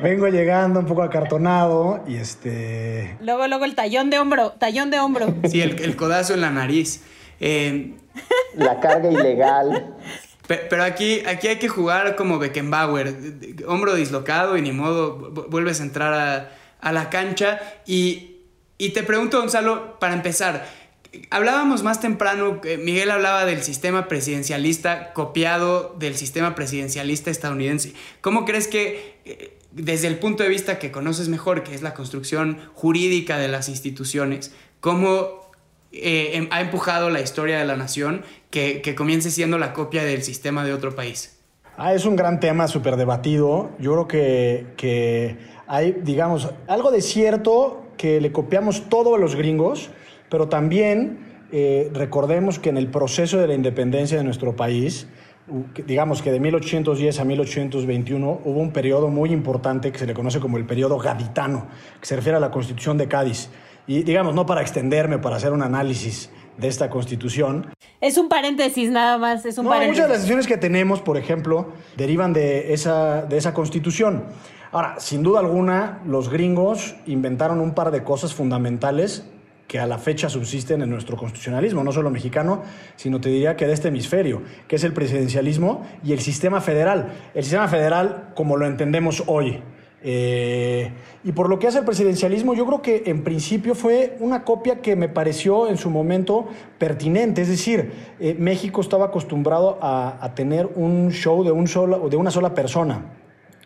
[0.03, 3.18] Vengo llegando un poco acartonado y este...
[3.21, 5.27] Luego, luego el tallón de hombro, tallón de hombro.
[5.45, 7.05] Sí, el, codazo en la nariz.
[7.39, 7.97] Eh,
[8.55, 9.95] la carga ilegal.
[10.47, 13.16] Pero aquí, aquí hay que jugar como Beckenbauer,
[13.66, 17.61] hombro dislocado y ni modo, vuelves a entrar a, la cancha.
[17.86, 18.40] Y,
[18.78, 20.68] te pregunto, Gonzalo, para empezar,
[21.30, 27.93] hablábamos más temprano, Miguel hablaba del sistema presidencialista copiado del sistema presidencialista estadounidense.
[28.20, 31.95] ¿Cómo crees que eh, desde el punto de vista que conoces mejor, que es la
[31.95, 35.41] construcción jurídica de las instituciones, cómo
[35.93, 40.22] eh, em, ha empujado la historia de la nación que, comience siendo la copia del
[40.22, 41.38] sistema de otro país?
[41.76, 43.70] Ah, es un gran tema súper debatido.
[43.78, 45.36] Yo creo que, que
[45.66, 49.90] hay, digamos, algo de cierto que le copiamos todo a los gringos,
[50.28, 55.07] pero también eh, recordemos que en el proceso de la independencia de nuestro país,
[55.86, 60.40] digamos que de 1810 a 1821 hubo un periodo muy importante que se le conoce
[60.40, 61.66] como el periodo gaditano,
[62.01, 63.51] que se refiere a la constitución de Cádiz.
[63.87, 67.66] Y digamos, no para extenderme, para hacer un análisis de esta constitución.
[68.01, 71.72] Es un paréntesis nada más, es un Muchas de las decisiones que tenemos, por ejemplo,
[71.97, 74.24] derivan de esa, de esa constitución.
[74.70, 79.24] Ahora, sin duda alguna, los gringos inventaron un par de cosas fundamentales
[79.68, 82.62] que a la fecha subsisten en nuestro constitucionalismo, no solo mexicano,
[82.97, 87.12] sino te diría que de este hemisferio, que es el presidencialismo y el sistema federal.
[87.35, 89.62] El sistema federal como lo entendemos hoy.
[90.05, 90.90] Eh,
[91.24, 94.80] y por lo que hace el presidencialismo, yo creo que en principio fue una copia
[94.80, 96.48] que me pareció en su momento
[96.78, 97.42] pertinente.
[97.42, 102.30] Es decir, eh, México estaba acostumbrado a, tener un show de, un solo, de una
[102.30, 103.18] sola persona.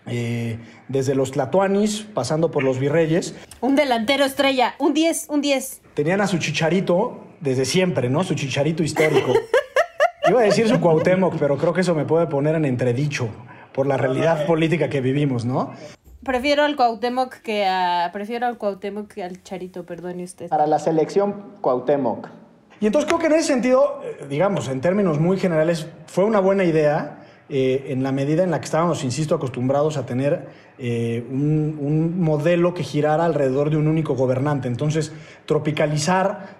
[0.08, 3.34] Eh, desde los Tlatuanis, pasando por los Virreyes.
[3.60, 5.82] Un delantero estrella, un 10, un 10.
[5.94, 8.22] Tenían a su chicharito desde siempre, ¿no?
[8.22, 9.32] Su chicharito histórico.
[10.28, 13.28] Iba a decir su Cuauhtémoc, pero creo que eso me puede poner en entredicho
[13.72, 15.72] por la realidad política que vivimos, ¿no?
[16.26, 18.10] Prefiero al Cuauhtémoc que a...
[18.12, 20.48] Prefiero al Cuauhtémoc que al Charito, perdone usted.
[20.48, 22.28] Para la selección, Cuauhtémoc.
[22.80, 26.40] Y entonces creo que en ese sentido, eh, digamos, en términos muy generales, fue una
[26.40, 30.48] buena idea eh, en la medida en la que estábamos, insisto, acostumbrados a tener
[30.78, 34.66] eh, un, un modelo que girara alrededor de un único gobernante.
[34.66, 35.12] Entonces,
[35.46, 36.56] tropicalizar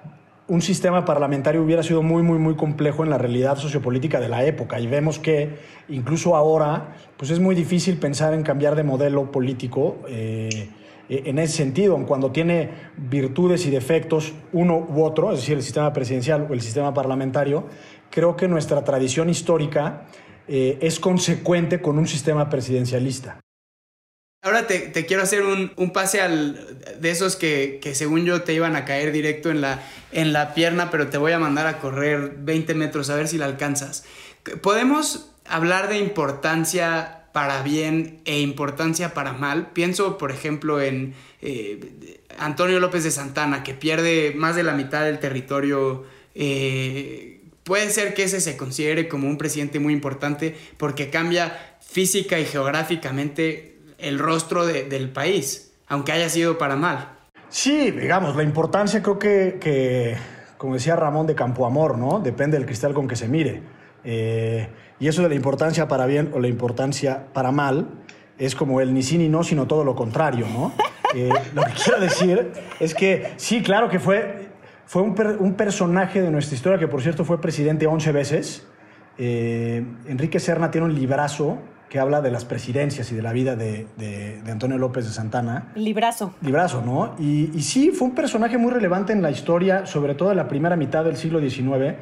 [0.48, 4.44] un sistema parlamentario hubiera sido muy, muy, muy complejo en la realidad sociopolítica de la
[4.44, 4.78] época.
[4.78, 9.98] Y vemos que incluso ahora, pues es muy difícil pensar en cambiar de modelo político
[10.08, 10.68] eh,
[11.08, 15.92] en ese sentido, cuando tiene virtudes y defectos uno u otro, es decir, el sistema
[15.92, 17.66] presidencial o el sistema parlamentario,
[18.10, 20.06] creo que nuestra tradición histórica
[20.48, 23.38] eh, es consecuente con un sistema presidencialista.
[24.42, 29.10] Ahora te, quiero hacer un, pase de esos que, según yo te iban a caer
[29.10, 29.82] directo en la,
[30.12, 33.38] en la pierna, pero te voy a mandar a correr 20 metros a ver si
[33.38, 34.04] la alcanzas.
[34.62, 39.72] ¿Podemos hablar de importancia para bien e importancia para mal?
[39.72, 45.04] Pienso, por ejemplo, en eh, Antonio López de Santana, que pierde más de la mitad
[45.04, 46.04] del territorio.
[46.36, 52.38] Eh, puede ser que ese se considere como un presidente muy importante porque cambia física
[52.38, 57.16] y geográficamente el rostro del país, aunque haya sido para mal.
[57.48, 60.16] Sí, digamos, la importancia creo que,
[60.58, 62.20] como decía Ramón de Campoamor, ¿no?
[62.20, 63.62] Depende del cristal con que se mire.
[64.04, 64.68] Eh,
[64.98, 67.88] y eso de la importancia para bien o la importancia para mal
[68.38, 70.72] es como el ni sí ni no, sino todo lo contrario, ¿no?
[71.14, 74.48] Eh, lo que quiero decir es que sí, claro que fue,
[74.86, 78.66] fue un, personaje de nuestra historia que, por cierto, fue presidente 11 veces.
[79.18, 81.58] Eh, Enrique Serna tiene un librazo
[81.88, 83.86] que habla de las presidencias y de la vida de,
[84.50, 85.68] Antonio López de Santana.
[85.74, 86.34] Librazo.
[86.42, 87.14] Librazo, ¿no?
[87.18, 90.48] Y, y, sí, fue un personaje muy relevante en la historia, sobre todo en la
[90.48, 91.96] primera mitad del siglo XIX,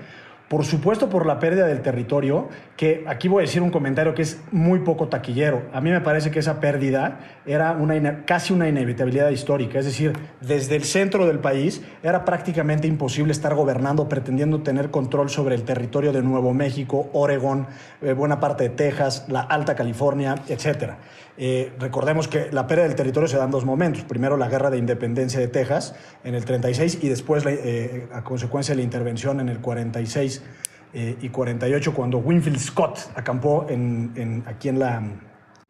[0.49, 4.23] por supuesto por la pérdida del territorio, que aquí voy a decir un comentario que
[4.23, 5.63] es muy poco taquillero.
[5.73, 10.13] A mí me parece que esa pérdida era una, casi una inevitabilidad histórica, es decir,
[10.41, 15.63] desde el centro del país era prácticamente imposible estar gobernando pretendiendo tener control sobre el
[15.63, 17.67] territorio de Nuevo México, Oregón,
[18.03, 20.99] eh, buena parte de Texas, la Alta California, etcétera.
[21.37, 24.05] Eh, recordemos que la pérdida del territorio se da en dos momentos.
[24.05, 28.73] Primero la guerra de independencia de Texas en el 36 y después eh, a consecuencia
[28.75, 30.43] de la intervención en el 46
[30.93, 35.03] eh, y 48 cuando Winfield Scott acampó en, aquí en la...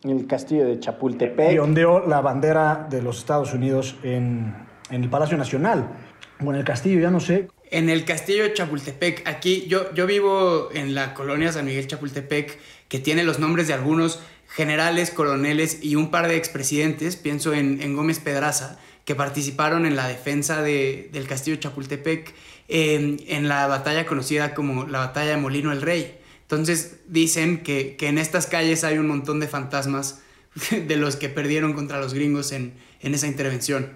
[0.02, 1.52] En el castillo de Chapultepec.
[1.52, 4.54] Y ondeó la bandera de los Estados Unidos en,
[4.90, 5.88] el Palacio Nacional.
[6.44, 7.48] O en el castillo, ya no sé.
[7.70, 9.26] En el castillo de Chapultepec.
[9.26, 12.58] Aquí yo, yo vivo en la colonia San Miguel Chapultepec,
[12.88, 14.20] que tiene los nombres de algunos
[14.54, 20.08] generales, coroneles y un par de expresidentes, pienso en, Gómez Pedraza, que participaron en la
[20.08, 22.34] defensa del castillo de Chapultepec
[22.68, 26.18] en la batalla conocida como la batalla de Molino el Rey.
[26.44, 30.22] Entonces dicen que, en estas calles hay un montón de fantasmas
[30.70, 33.90] de los que perdieron contra los gringos en, en esa intervención.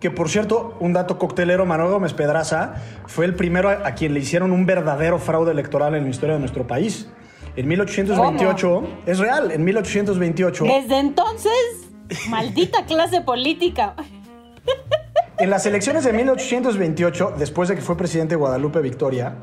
[0.00, 2.74] Que por cierto, un dato coctelero, Manuel Gómez Pedraza
[3.06, 6.40] fue el primero a quien le hicieron un verdadero fraude electoral en la historia de
[6.40, 7.08] nuestro país.
[7.56, 10.64] En 1828, es real, en 1828.
[10.64, 11.52] Desde entonces,
[12.28, 13.94] maldita clase política.
[15.38, 19.36] En las elecciones de 1828, después de que fue presidente Guadalupe Victoria,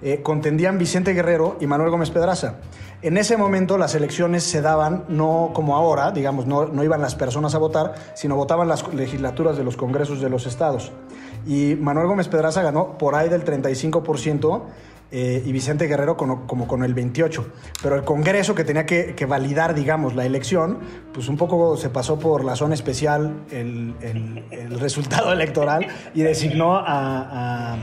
[0.00, 2.56] eh, contendían Vicente Guerrero y Manuel Gómez Pedraza.
[3.02, 7.14] En ese momento las elecciones se daban no como ahora, digamos, no, no iban las
[7.14, 10.92] personas a votar, sino votaban las legislaturas de los congresos de los estados.
[11.46, 14.62] Y Manuel Gómez Pedraza ganó por ahí del 35%.
[15.12, 17.52] Eh, y Vicente Guerrero como con el 28.
[17.82, 20.78] Pero el Congreso que tenía que, validar, digamos, la elección,
[21.12, 23.94] pues un poco se pasó por la zona especial el,
[24.80, 27.76] resultado electoral y designó a,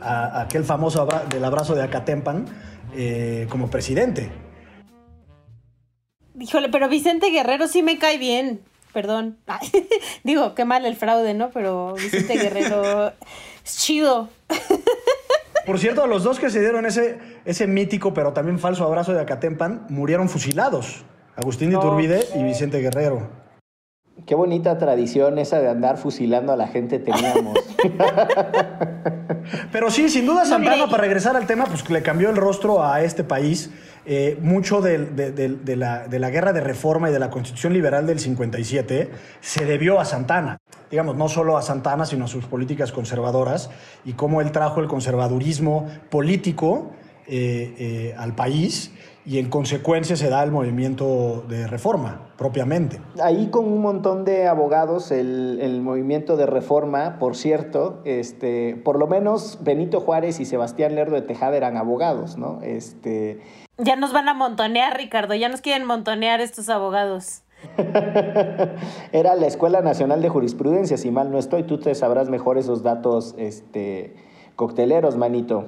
[0.00, 2.46] aquel famoso del abrazo de Acatempan
[2.96, 4.30] eh, como presidente.
[6.38, 8.62] Híjole, pero Vicente Guerrero sí me cae bien.
[8.94, 9.38] Perdón.
[10.24, 11.50] Digo, qué mal el fraude, ¿no?
[11.50, 13.08] Pero Vicente Guerrero
[13.64, 14.30] es chido.
[15.66, 19.20] Por cierto, los dos que se dieron ese, ese mítico pero también falso abrazo de
[19.20, 21.04] Acatempan murieron fusilados.
[21.36, 23.40] Agustín Iturbide y Vicente Guerrero.
[24.26, 27.58] Qué bonita tradición esa de andar fusilando a la gente teníamos.
[29.72, 33.02] Pero sí, sin duda Santana, para regresar al tema, pues le cambió el rostro a
[33.02, 33.70] este país.
[34.06, 34.98] Eh, mucho de,
[35.76, 40.00] la, de, la, guerra de reforma y de la constitución liberal del 57 se debió
[40.00, 40.58] a Santana.
[40.90, 43.70] Digamos, no solo a Santana, sino a sus políticas conservadoras
[44.04, 46.92] y cómo él trajo el conservadurismo político
[47.26, 48.90] eh, eh, al país
[49.26, 53.00] y en consecuencia se da el movimiento de reforma propiamente.
[53.22, 59.06] Ahí con un montón de abogados, el, movimiento de reforma, por cierto, este, por lo
[59.06, 62.60] menos Benito Juárez y Sebastián Lerdo de Tejada eran abogados, ¿no?
[62.62, 63.40] Este...
[63.82, 67.42] Ya nos van a montonear, Ricardo, ya nos quieren montonear estos abogados.
[69.12, 72.82] Era la Escuela Nacional de Jurisprudencia, si mal no estoy, tú te sabrás mejor esos
[72.82, 74.16] datos este,
[74.56, 75.66] cocteleros, manito.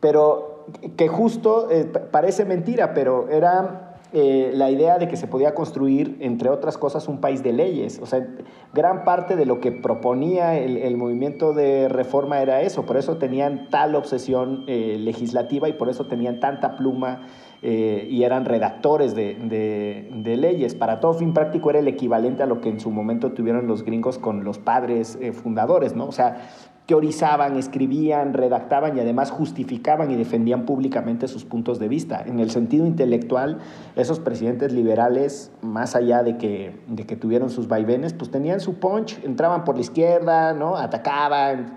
[0.00, 5.54] Pero que justo eh, parece mentira, pero era eh, la idea de que se podía
[5.54, 8.00] construir, entre otras cosas, un país de leyes.
[8.02, 8.26] O sea,
[8.74, 13.68] gran parte de lo que proponía el, movimiento de reforma era eso, por eso tenían
[13.70, 17.28] tal obsesión eh, legislativa y por eso tenían tanta pluma
[17.62, 20.74] y eran redactores de, leyes.
[20.74, 23.84] Para todo fin práctico era el equivalente a lo que en su momento tuvieron los
[23.84, 26.06] gringos con los padres fundadores, ¿no?
[26.06, 26.48] O sea,
[26.90, 32.20] teorizaban, escribían, redactaban y además justificaban y defendían públicamente sus puntos de vista.
[32.26, 33.58] En el sentido intelectual,
[33.94, 38.80] esos presidentes liberales, más allá de que, de que tuvieron sus vaivenes, pues tenían su
[38.80, 40.76] punch, entraban por la izquierda, ¿no?
[40.76, 41.76] atacaban,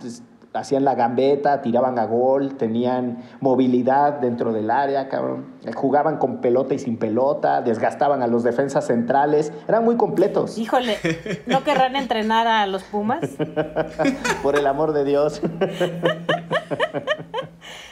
[0.53, 5.53] hacían la gambeta, tiraban a gol, tenían movilidad dentro del área, cabrón.
[5.75, 10.57] Jugaban con pelota y sin pelota, desgastaban a los defensas centrales, eran muy completos.
[10.57, 10.97] Híjole,
[11.47, 13.29] ¿no querrán entrenar a los Pumas?
[14.43, 15.41] por el amor de Dios.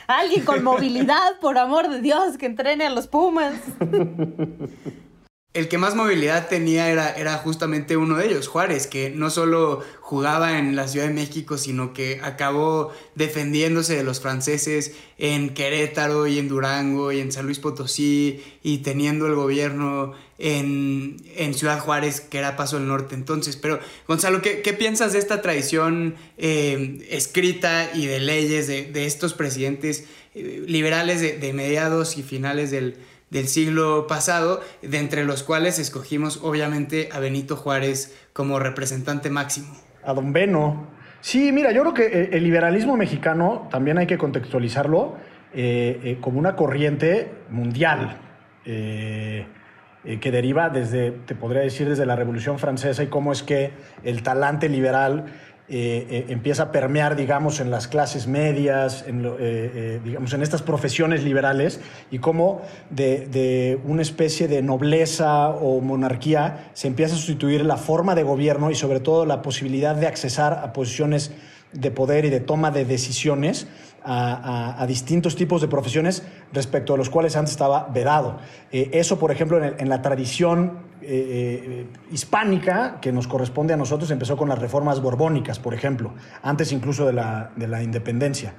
[0.07, 3.53] Alguien con movilidad, por amor de Dios, que entrene a los Pumas.
[5.54, 9.84] El que más movilidad tenía era, era justamente uno de ellos, Juárez, que no solo
[9.99, 16.26] jugaba en la Ciudad de México, sino que acabó defendiéndose de los franceses en Querétaro
[16.26, 21.22] y en Durango y en San Luis Potosí y teniendo el gobierno en,
[21.54, 23.58] Ciudad Juárez, que era Paso del Norte entonces.
[23.58, 30.06] Pero, Gonzalo, ¿qué, piensas de esta tradición eh, escrita y de leyes de, estos presidentes
[30.34, 32.95] eh, liberales de mediados y finales del
[33.32, 39.74] del siglo pasado, de entre los cuales escogimos obviamente a Benito Juárez como representante máximo.
[40.04, 40.88] A don Beno.
[41.22, 45.16] Sí, mira, yo creo que eh, el liberalismo mexicano también hay que contextualizarlo
[45.54, 48.18] eh, eh, como una corriente mundial.
[48.64, 53.72] que deriva desde, te podría decir, desde la Revolución Francesa y cómo es que
[54.04, 55.26] el talante liberal
[55.70, 60.62] eh, eh, empieza a permear, digamos, en las clases medias, en, eh, digamos, en estas
[60.62, 67.64] profesiones liberales, y cómo de, una especie de nobleza o monarquía se empieza a sustituir
[67.64, 71.32] la forma de gobierno y sobre todo la posibilidad de accesar a posiciones
[71.72, 73.68] de poder y de toma de decisiones
[74.04, 78.39] a, distintos tipos de profesiones respecto a los cuales antes estaba vedado.
[78.72, 84.38] eso, por ejemplo, en la tradición eh, eh, hispánica que nos corresponde a nosotros empezó
[84.38, 88.54] con las reformas borbónicas, por ejemplo, antes incluso de la, independencia.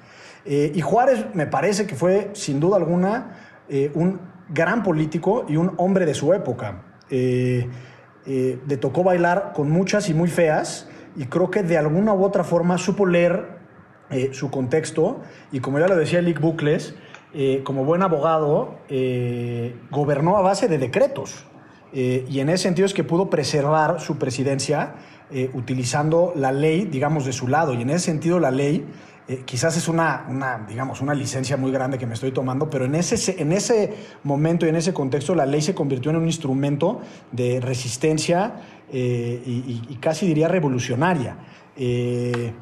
[0.44, 3.38] Eh, y Juárez me parece que fue, sin duda alguna,
[3.94, 6.82] un gran político y un hombre de su época.
[7.08, 12.42] le tocó bailar con muchas y muy feas, y creo que de alguna u otra
[12.42, 13.51] forma supo leer
[14.32, 15.20] su contexto,
[15.52, 16.94] y como ya lo decía Lick Bucles,
[17.64, 18.78] como buen abogado,
[19.90, 21.46] gobernó a base de decretos.
[21.92, 24.94] Eh, y en ese sentido es que pudo preservar su presidencia
[25.30, 27.74] eh, utilizando la ley, digamos, de su lado.
[27.74, 28.86] Y en ese sentido la ley
[29.28, 32.86] eh, quizás es una, una, digamos, una licencia muy grande que me estoy tomando, pero
[32.86, 33.94] en ese, en ese
[34.24, 37.00] momento y en ese contexto la ley se convirtió en un instrumento
[37.30, 38.54] de resistencia
[38.94, 41.36] y, casi diría revolucionaria.
[41.76, 42.52] Eh,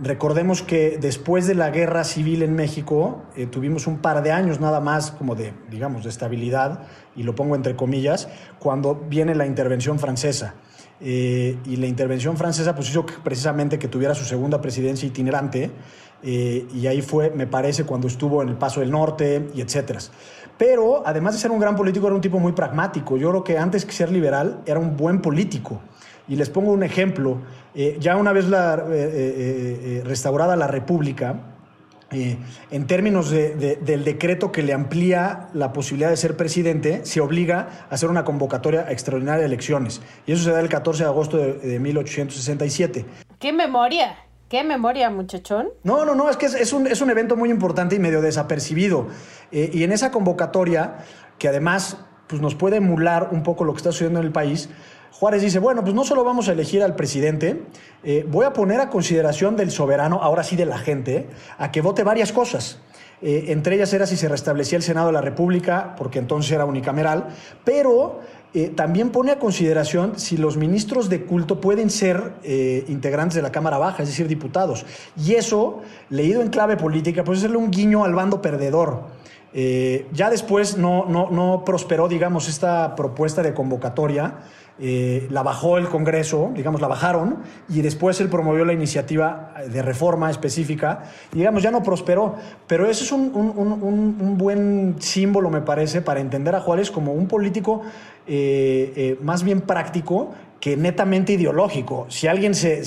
[0.00, 4.60] recordemos que después de la guerra civil en México eh, tuvimos un par de años
[4.60, 6.86] nada más como de, digamos, de estabilidad,
[7.16, 8.28] y lo pongo entre comillas,
[8.58, 10.54] cuando viene la intervención francesa.
[11.04, 15.72] Eh, y la intervención francesa pues hizo precisamente que tuviera su segunda presidencia itinerante
[16.22, 19.98] eh, y ahí fue, me parece, cuando estuvo en el Paso del Norte y etcétera.
[20.56, 23.16] Pero además de ser un gran político, era un tipo muy pragmático.
[23.16, 25.80] Yo creo que antes que ser liberal, era un buen político.
[26.32, 27.42] Y les pongo un ejemplo.
[27.74, 28.76] Eh, ya una vez la,
[30.02, 31.40] restaurada la República,
[32.10, 37.94] en términos del decreto que le amplía la posibilidad de ser presidente, se obliga a
[37.94, 40.00] hacer una convocatoria extraordinaria de elecciones.
[40.24, 43.04] Y eso se da el 14 de agosto de, 1867.
[43.38, 44.16] ¡Qué memoria!
[44.48, 45.68] ¿Qué memoria, muchachón?
[45.82, 49.08] No, no, no, es que es, un, evento muy importante y medio desapercibido.
[49.50, 50.96] Eh, y en esa convocatoria,
[51.38, 54.70] que además pues, nos puede emular un poco lo que está sucediendo en el país,
[55.12, 57.62] Juárez dice, bueno, pues no solo vamos a elegir al presidente,
[58.02, 61.82] eh, voy a poner a consideración del soberano, ahora sí de la gente, a que
[61.82, 62.78] vote varias cosas.
[63.20, 66.64] Eh, entre ellas era si se restablecía el Senado de la República, porque entonces era
[66.64, 67.28] unicameral,
[67.62, 68.20] pero
[68.54, 72.32] eh, también pone a consideración si los ministros de culto pueden ser
[72.88, 74.86] integrantes de la Cámara Baja, es decir, diputados.
[75.14, 79.08] Y eso, leído en clave política, puede serle un guiño al bando perdedor.
[79.52, 84.38] ya después no, no, no prosperó, digamos, esta propuesta de convocatoria.
[84.84, 87.36] Eh, la bajó el Congreso, digamos, la bajaron,
[87.68, 92.34] y después él promovió la iniciativa de reforma específica, y digamos, ya no prosperó.
[92.66, 97.82] Pero eso es un, buen símbolo, me parece, para entender a Juárez como un político
[98.26, 102.06] eh, eh, más bien práctico que netamente ideológico.
[102.08, 102.82] Si alguien se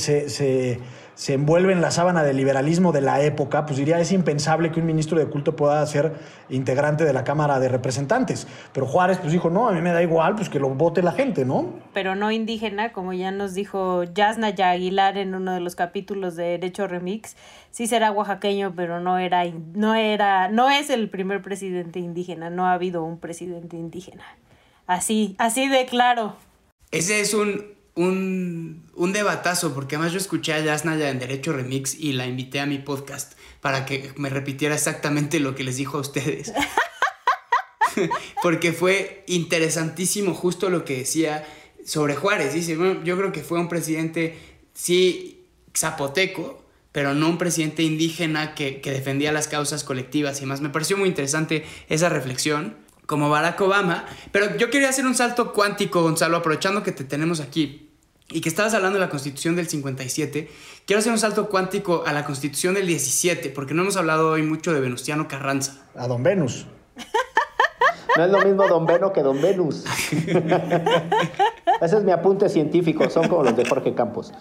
[1.28, 4.86] envuelve en la sábana del liberalismo de la época, pues diría es impensable que un
[4.86, 6.14] ministro de culto pueda ser
[6.50, 8.48] integrante de la Cámara de Representantes.
[8.74, 11.14] Pero Juárez pues dijo, no, a mí me da igual, pues que lo vote la
[11.14, 11.74] gente, ¿no?
[11.94, 16.44] Pero no indígena, como ya nos dijo Yasna Aguilar en uno de los capítulos de
[16.44, 17.36] Derecho Remix,
[17.72, 19.44] sí será oaxaqueño, pero no era,
[19.74, 24.24] no era, no es el primer presidente indígena, no ha habido un presidente indígena.
[24.88, 26.36] Así, así de claro.
[26.92, 31.96] Ese es un un, un debatazo, porque además yo escuché a Yasnaya en Derecho Remix
[31.96, 35.98] y la invité a mi podcast para que me repitiera exactamente lo que les dijo
[35.98, 36.52] a ustedes.
[38.44, 41.48] porque fue interesantísimo justo lo que decía
[41.86, 42.54] sobre Juárez.
[42.54, 44.38] Dice, yo creo que fue un presidente,
[44.74, 50.62] sí, zapoteco, pero no un presidente indígena que, que defendía las causas colectivas y más.
[50.62, 52.76] Me pareció muy interesante esa reflexión
[53.06, 54.06] como Barack Obama.
[54.32, 57.85] Pero yo quería hacer un salto cuántico, Gonzalo, aprovechando que te tenemos aquí
[58.30, 60.50] y que estabas hablando de la constitución del 57,
[60.86, 64.42] quiero hacer un salto cuántico a la constitución del 17, porque no hemos hablado hoy
[64.42, 65.86] mucho de Venustiano Carranza.
[65.96, 66.66] A Don Venus.
[68.18, 69.84] No es lo mismo Don Veno que Don Venus.
[71.82, 74.32] Ese es mi apunte científico, son como los de Jorge Campos.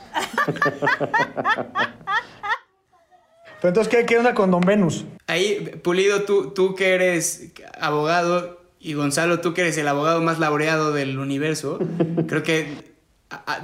[3.60, 5.04] Pero entonces, ¿qué, qué onda con Don Venus?
[5.26, 10.38] Ahí, Pulido, tú, tú que eres abogado y Gonzalo, tú que eres el abogado más
[10.38, 11.78] laureado del universo,
[12.28, 12.93] creo que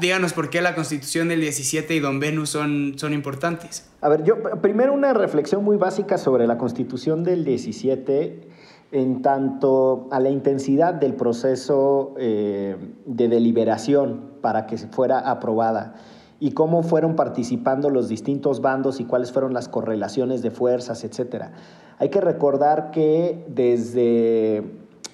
[0.01, 3.89] díganos por qué la constitución del 17 y Don Venus son, son importantes.
[4.01, 8.49] A ver, yo primero una reflexión muy básica sobre la constitución del 17
[8.93, 15.95] en tanto a la intensidad del proceso eh, de deliberación para que fuera aprobada
[16.41, 21.51] y cómo fueron participando los distintos bandos y cuáles fueron las correlaciones de fuerzas, etc.
[21.99, 24.65] Hay que recordar que desde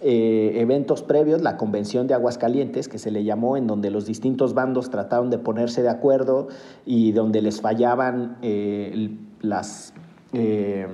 [0.02, 4.52] eh, eventos previos, la Convención de Aguascalientes, que se le llamó, en donde los distintos
[4.52, 6.48] bandos trataron de ponerse de acuerdo
[6.84, 9.94] y donde les fallaban eh, las,
[10.34, 10.86] eh,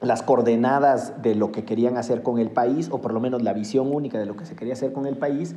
[0.00, 3.54] las coordenadas de lo que querían hacer con el país, o por lo menos la
[3.54, 5.56] visión única de lo que se quería hacer con el país,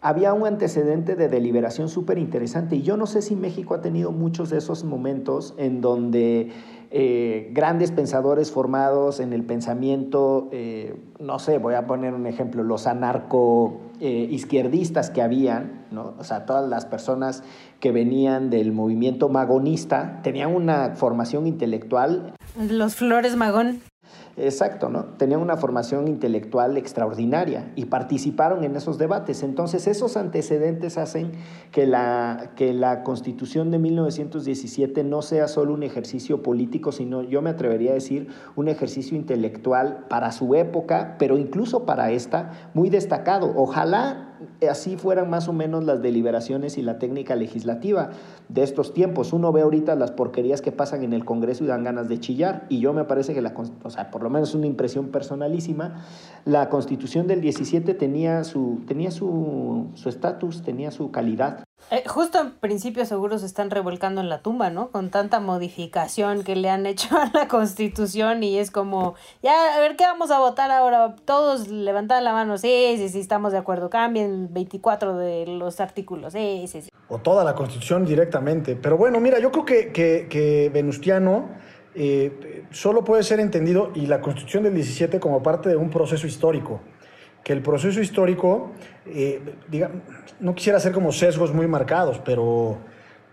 [0.00, 4.12] había un antecedente de deliberación súper interesante y yo no sé si México ha tenido
[4.12, 6.52] muchos de esos momentos en donde
[6.90, 12.62] eh, grandes pensadores formados en el pensamiento, eh, no sé, voy a poner un ejemplo,
[12.62, 16.14] los anarco eh, izquierdistas que habían, ¿no?
[16.18, 17.42] o sea, todas las personas
[17.80, 22.34] que venían del movimiento magonista tenían una formación intelectual.
[22.56, 23.80] Los Flores Magón.
[24.40, 25.04] Exacto, ¿no?
[25.16, 29.42] Tenían una formación intelectual extraordinaria y participaron en esos debates.
[29.42, 31.32] Entonces, esos antecedentes hacen
[31.72, 37.42] que la, que la Constitución de 1917 no sea solo un ejercicio político, sino, yo
[37.42, 42.90] me atrevería a decir, un ejercicio intelectual para su época, pero incluso para esta, muy
[42.90, 43.52] destacado.
[43.56, 44.27] Ojalá
[44.68, 48.10] así fueran más o menos las deliberaciones y la técnica legislativa
[48.48, 49.32] de estos tiempos.
[49.32, 52.66] Uno ve ahorita las porquerías que pasan en el Congreso y dan ganas de chillar,
[52.68, 56.04] y yo me parece que la, o sea, por lo menos una impresión personalísima,
[56.44, 61.64] la Constitución del 17 tenía su tenía su estatus, tenía su calidad.
[61.90, 64.90] Eh, justo en principio seguro se están revolcando en la tumba, ¿no?
[64.90, 69.80] Con tanta modificación que le han hecho a la constitución y es como, ya, a
[69.80, 71.16] ver qué vamos a votar ahora.
[71.24, 73.88] Todos levantan la mano, sí, sí, sí, estamos de acuerdo.
[73.88, 76.90] Cambien 24 de los artículos, sí, sí, sí.
[77.08, 78.76] O toda la constitución directamente.
[78.76, 81.48] Pero bueno, mira, yo creo que, que, que Venustiano
[81.94, 86.26] eh, solo puede ser entendido y la constitución del 17 como parte de un proceso
[86.26, 86.82] histórico
[87.48, 88.72] que el proceso histórico,
[89.06, 89.40] eh,
[90.38, 92.76] no quisiera hacer como sesgos muy marcados, pero,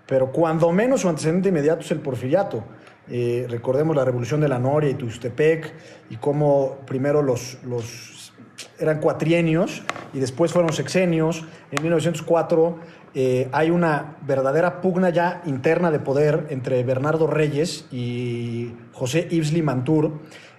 [0.06, 2.64] pero cuando menos su antecedente inmediato es el porfiriato.
[3.10, 5.74] Eh, recordemos la revolución de la Noria y Tustepec
[6.10, 8.32] y cómo primero los, los
[8.80, 11.44] eran cuatrienios y después fueron sexenios.
[11.72, 12.80] En 1904
[13.16, 19.52] eh, hay una verdadera pugna ya interna de poder entre Bernardo Reyes y José Yves
[19.52, 20.14] Limantour,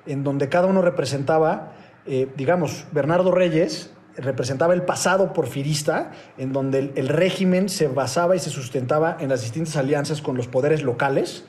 [0.05, 1.73] en donde cada uno representaba
[2.07, 8.39] eh, digamos, Bernardo Reyes representaba el pasado porfirista, en donde el, régimen se basaba y
[8.39, 11.45] se sustentaba en las distintas alianzas con los poderes locales,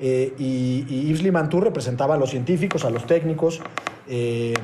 [0.00, 1.22] eh, y, y, Yves
[1.60, 3.60] representaba a los científicos, a los técnicos,
[4.08, 4.54] eh,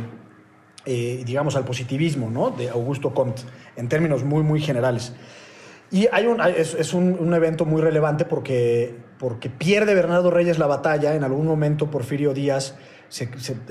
[0.85, 2.51] digamos, al positivismo ¿no?
[2.51, 3.43] de Augusto Comte,
[3.77, 5.13] en términos muy, muy generales.
[5.91, 10.67] Y hay un, es, un, un, evento muy relevante porque, porque pierde Bernardo Reyes la
[10.67, 12.77] batalla, en algún momento Porfirio Díaz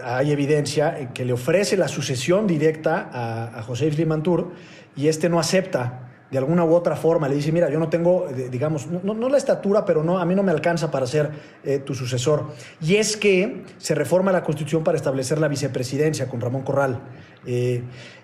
[0.03, 3.09] hay evidencia en que le ofrece la sucesión directa
[3.55, 4.51] a, José Limantur
[4.95, 7.29] y este no acepta de alguna u otra forma.
[7.29, 10.43] Le dice, mira, yo no tengo, digamos, no, la estatura, pero no, a mí no
[10.43, 11.31] me alcanza para ser
[11.63, 12.47] eh, tu sucesor.
[12.81, 16.99] Y es que se reforma la Constitución para establecer la vicepresidencia con Ramón Corral.
[17.45, 17.83] Eh,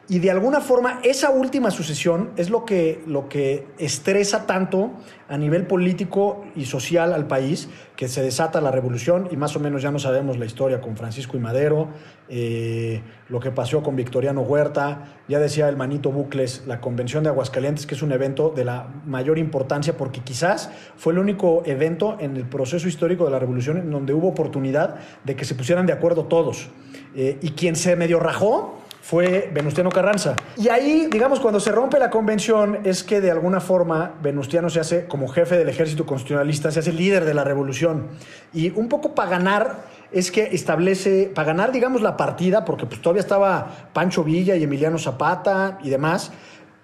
[0.09, 4.91] y de alguna forma, esa última sucesión es lo que, lo que estresa tanto
[5.29, 9.61] a nivel político y social al país, que se desata la revolución y más o
[9.61, 11.87] menos ya no sabemos la historia con Francisco y Madero,
[12.27, 17.29] eh, lo que pasó con Victoriano Huerta, ya decía el manito Bucles, la Convención de
[17.29, 22.17] Aguascalientes, que es un evento de la mayor importancia porque quizás fue el único evento
[22.19, 25.85] en el proceso histórico de la revolución en donde hubo oportunidad de que se pusieran
[25.85, 26.69] de acuerdo todos.
[27.15, 30.33] Eh, y quien se medio rajó fue Venustiano Carranza.
[30.55, 34.79] Y ahí, digamos, cuando se rompe la convención, es que de alguna forma Venustiano se
[34.79, 38.07] hace como jefe del ejército constitucionalista, se hace líder de la revolución.
[38.53, 39.83] Y un poco para ganar
[40.13, 44.63] es que establece, para ganar, digamos, la partida, porque pues todavía estaba Pancho Villa y
[44.63, 46.31] Emiliano Zapata y demás,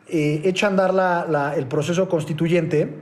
[0.10, 2.96] eh, echa andar el proceso constituyente.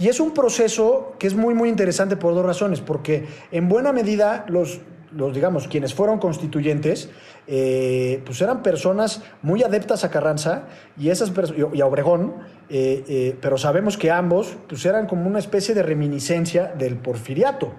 [0.00, 3.92] Y es un proceso que es muy, muy interesante por dos razones, porque en buena
[3.92, 4.80] medida los
[5.16, 7.10] los, digamos, quienes fueron constituyentes,
[7.46, 10.66] eh, pues eran personas muy adeptas a Carranza
[10.98, 11.32] y, esas
[11.74, 12.34] y a Obregón,
[12.68, 17.74] eh, eh, pero sabemos que ambos pues eran como una especie de reminiscencia del porfiriato.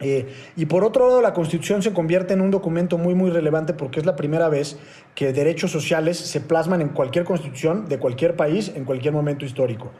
[0.00, 3.98] y por otro lado, la Constitución se convierte en un documento muy, muy relevante porque
[3.98, 4.78] es la primera vez
[5.16, 9.90] que derechos sociales se plasman en cualquier constitución de cualquier país en cualquier momento histórico.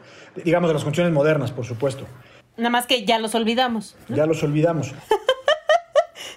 [0.45, 2.05] Digamos, de las constituciones modernas, por supuesto.
[2.55, 3.97] Nada más que ya los olvidamos.
[4.07, 4.93] Ya los olvidamos.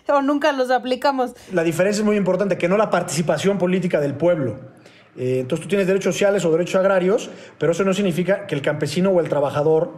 [0.09, 1.33] o nunca los aplicamos.
[1.53, 4.59] La diferencia es muy importante, que no la participación política del pueblo.
[5.17, 8.63] Eh, entonces tú tienes derechos sociales o derechos agrarios, pero eso no significa que el
[8.63, 9.93] campesino o el trabajador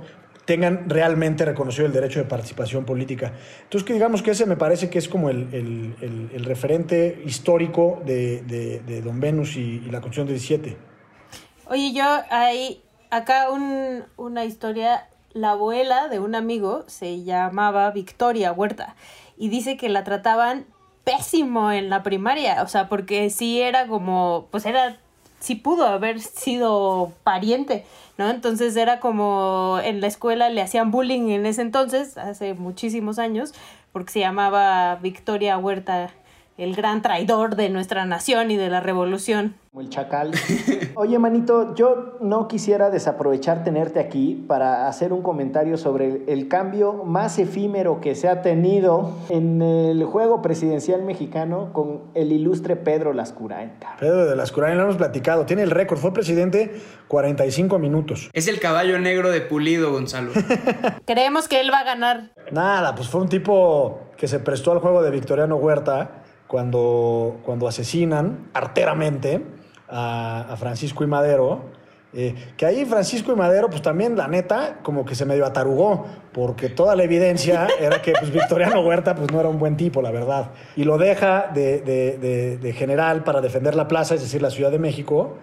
[0.44, 3.32] tengan realmente reconocido el derecho de participación política.
[3.62, 8.42] Entonces, que digamos que ese me parece que es como el, el, referente histórico de,
[8.42, 10.76] de, Don Venus y, la Constitución 17.
[11.66, 18.52] Oye, yo hay acá un, una historia, la abuela de un amigo se llamaba Victoria
[18.52, 18.96] Huerta
[19.36, 20.66] y dice que la trataban
[21.04, 24.96] pésimo en la primaria, o sea, porque sí era como, pues era,
[25.38, 27.84] sí pudo haber sido pariente,
[28.16, 28.30] ¿no?
[28.30, 33.52] Entonces era como en la escuela le hacían bullying en ese entonces, hace muchísimos años,
[33.92, 36.10] porque se llamaba Victoria Huerta,
[36.56, 39.56] el gran traidor de nuestra nación y de la revolución.
[39.72, 40.30] Como el chacal.
[40.94, 47.02] Oye, manito, yo no quisiera desaprovechar tenerte aquí para hacer un comentario sobre el, cambio
[47.04, 53.12] más efímero que se ha tenido en el juego presidencial mexicano con el ilustre Pedro
[53.12, 53.72] Lascurain.
[53.98, 58.30] Pedro de Lascurain, lo hemos platicado, tiene el récord, fue presidente 45 minutos.
[58.32, 60.30] Es el caballo negro de Pulido, Gonzalo.
[61.04, 62.30] Creemos que él va a ganar.
[62.52, 66.23] Nada, pues fue un tipo que se prestó al juego de Victoriano Huerta
[66.54, 69.44] cuando, cuando asesinan arteramente
[69.88, 71.64] a, Francisco y Madero.
[72.12, 76.06] Eh, que ahí Francisco y Madero, pues también, la neta, como que se medio atarugó,
[76.32, 80.00] porque toda la evidencia era que pues, Victoriano Huerta pues, no era un buen tipo,
[80.00, 80.52] la verdad.
[80.76, 84.78] Y lo deja de, de, general para defender la plaza, es decir, la Ciudad de
[84.78, 85.38] México,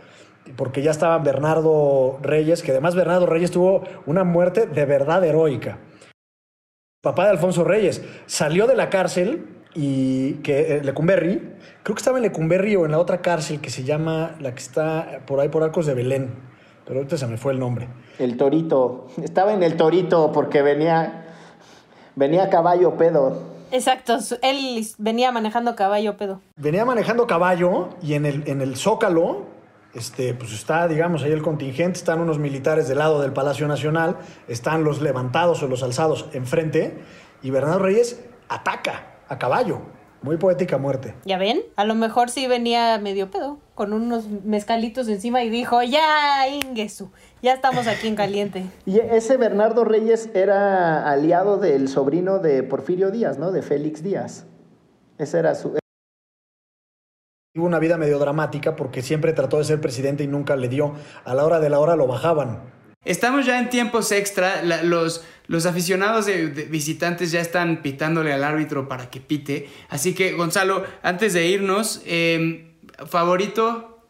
[0.55, 5.79] porque ya estaba Bernardo Reyes, que además Bernardo Reyes tuvo una muerte de verdad heroica.
[7.01, 12.17] Papá de Alfonso Reyes salió de la cárcel y que eh, Lecumberri, creo que estaba
[12.17, 15.49] en Lecumberri o en la otra cárcel que se llama, la que está por ahí
[15.49, 16.33] por Arcos de Belén,
[16.85, 17.87] pero ahorita se me fue el nombre.
[18.19, 21.25] El Torito, estaba en el Torito porque venía,
[22.15, 23.51] venía a caballo pedo.
[23.71, 26.41] Exacto, él venía manejando caballo pedo.
[26.57, 29.45] Venía manejando caballo y en el, en el Zócalo,
[29.93, 34.17] este, pues está, digamos, ahí el contingente, están unos militares del lado del Palacio Nacional,
[34.49, 37.01] están los levantados o los alzados enfrente
[37.41, 39.81] y Bernardo Reyes ataca a caballo.
[40.21, 41.15] Muy poética muerte.
[41.25, 41.61] ¿Ya ven?
[41.75, 47.09] A lo mejor sí venía medio pedo, con unos mezcalitos encima y dijo, ya, Ingesu,
[47.41, 48.65] ya estamos aquí en caliente.
[48.85, 53.51] y ese Bernardo Reyes era aliado del sobrino de Porfirio Díaz, ¿no?
[53.51, 54.45] De Félix Díaz.
[55.17, 55.79] Ese era su...
[57.53, 60.93] Tuvo una vida medio dramática porque siempre trató de ser presidente y nunca le dio.
[61.25, 62.59] A la hora de la hora lo bajaban.
[63.03, 64.61] Estamos ya en tiempos extra.
[64.63, 69.69] La, los, los aficionados de, de, visitantes ya están pitándole al árbitro para que pite.
[69.89, 72.75] Así que, Gonzalo, antes de irnos, eh,
[73.07, 74.07] favorito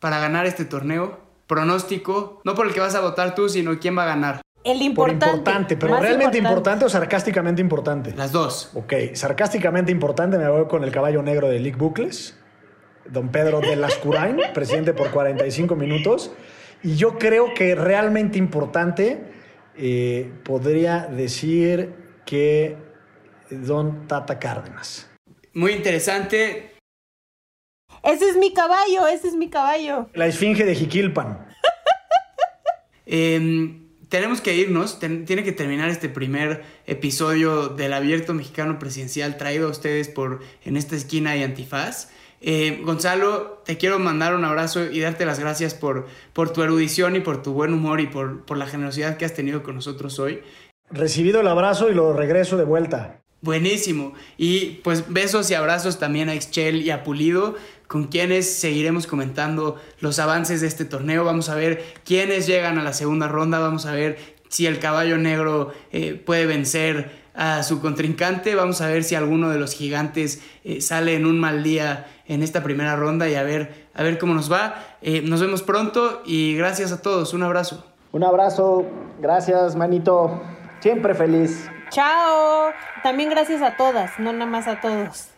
[0.00, 3.96] para ganar este torneo, pronóstico, no por el que vas a votar tú, sino quién
[3.96, 4.40] va a ganar.
[4.64, 5.26] El importante.
[5.26, 6.38] Por importante, pero realmente importante.
[6.38, 6.84] importante.
[6.84, 8.14] o sarcásticamente importante.
[8.16, 8.70] Las dos.
[8.74, 12.36] Ok, sarcásticamente importante me voy con el caballo negro de Lick Bucles,
[13.08, 16.32] don Pedro de Lascurain, presidente por 45 minutos.
[16.86, 19.20] Y yo creo que realmente importante,
[19.76, 21.92] eh, podría decir
[22.24, 22.76] que
[23.50, 25.10] Don Tata Cárdenas.
[25.52, 26.76] Muy interesante.
[28.04, 30.08] Ese es mi caballo, ese es mi caballo.
[30.14, 31.48] La esfinge de Jiquilpan.
[33.06, 39.36] eh, tenemos que irnos, ten, tiene que terminar este primer episodio del Abierto Mexicano Presidencial
[39.38, 42.12] traído a ustedes por En esta esquina y Antifaz.
[42.48, 47.16] Eh, Gonzalo, te quiero mandar un abrazo y darte las gracias por, por tu erudición
[47.16, 50.20] y por tu buen humor y por, por la generosidad que has tenido con nosotros
[50.20, 50.42] hoy.
[50.88, 53.20] Recibido el abrazo y lo regreso de vuelta.
[53.40, 54.14] Buenísimo.
[54.38, 57.56] Y pues besos y abrazos también a Excel y a Pulido,
[57.88, 61.24] con quienes seguiremos comentando los avances de este torneo.
[61.24, 64.18] Vamos a ver quiénes llegan a la segunda ronda, vamos a ver
[64.48, 68.54] si el caballo negro eh, puede vencer a su contrincante.
[68.54, 72.42] Vamos a ver si alguno de los gigantes eh, sale en un mal día en
[72.42, 74.74] esta primera ronda y a ver, a ver cómo nos va.
[75.02, 77.34] Eh, nos vemos pronto y gracias a todos.
[77.34, 77.84] Un abrazo.
[78.12, 78.84] Un abrazo.
[79.20, 80.42] Gracias, manito.
[80.80, 81.68] Siempre feliz.
[81.90, 82.70] Chao.
[83.02, 85.28] También gracias a todas, no nada más a todos.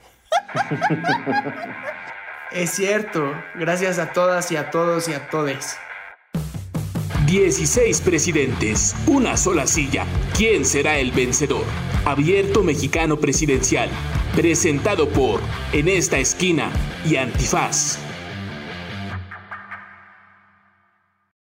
[2.52, 3.32] es cierto.
[3.54, 5.78] Gracias a todas y a todos y a todes.
[7.28, 10.06] 16 presidentes, una sola silla.
[10.34, 11.64] ¿Quién será el vencedor?
[12.06, 13.90] Abierto Mexicano Presidencial,
[14.34, 15.42] presentado por
[15.74, 16.70] En esta esquina
[17.04, 18.07] y Antifaz.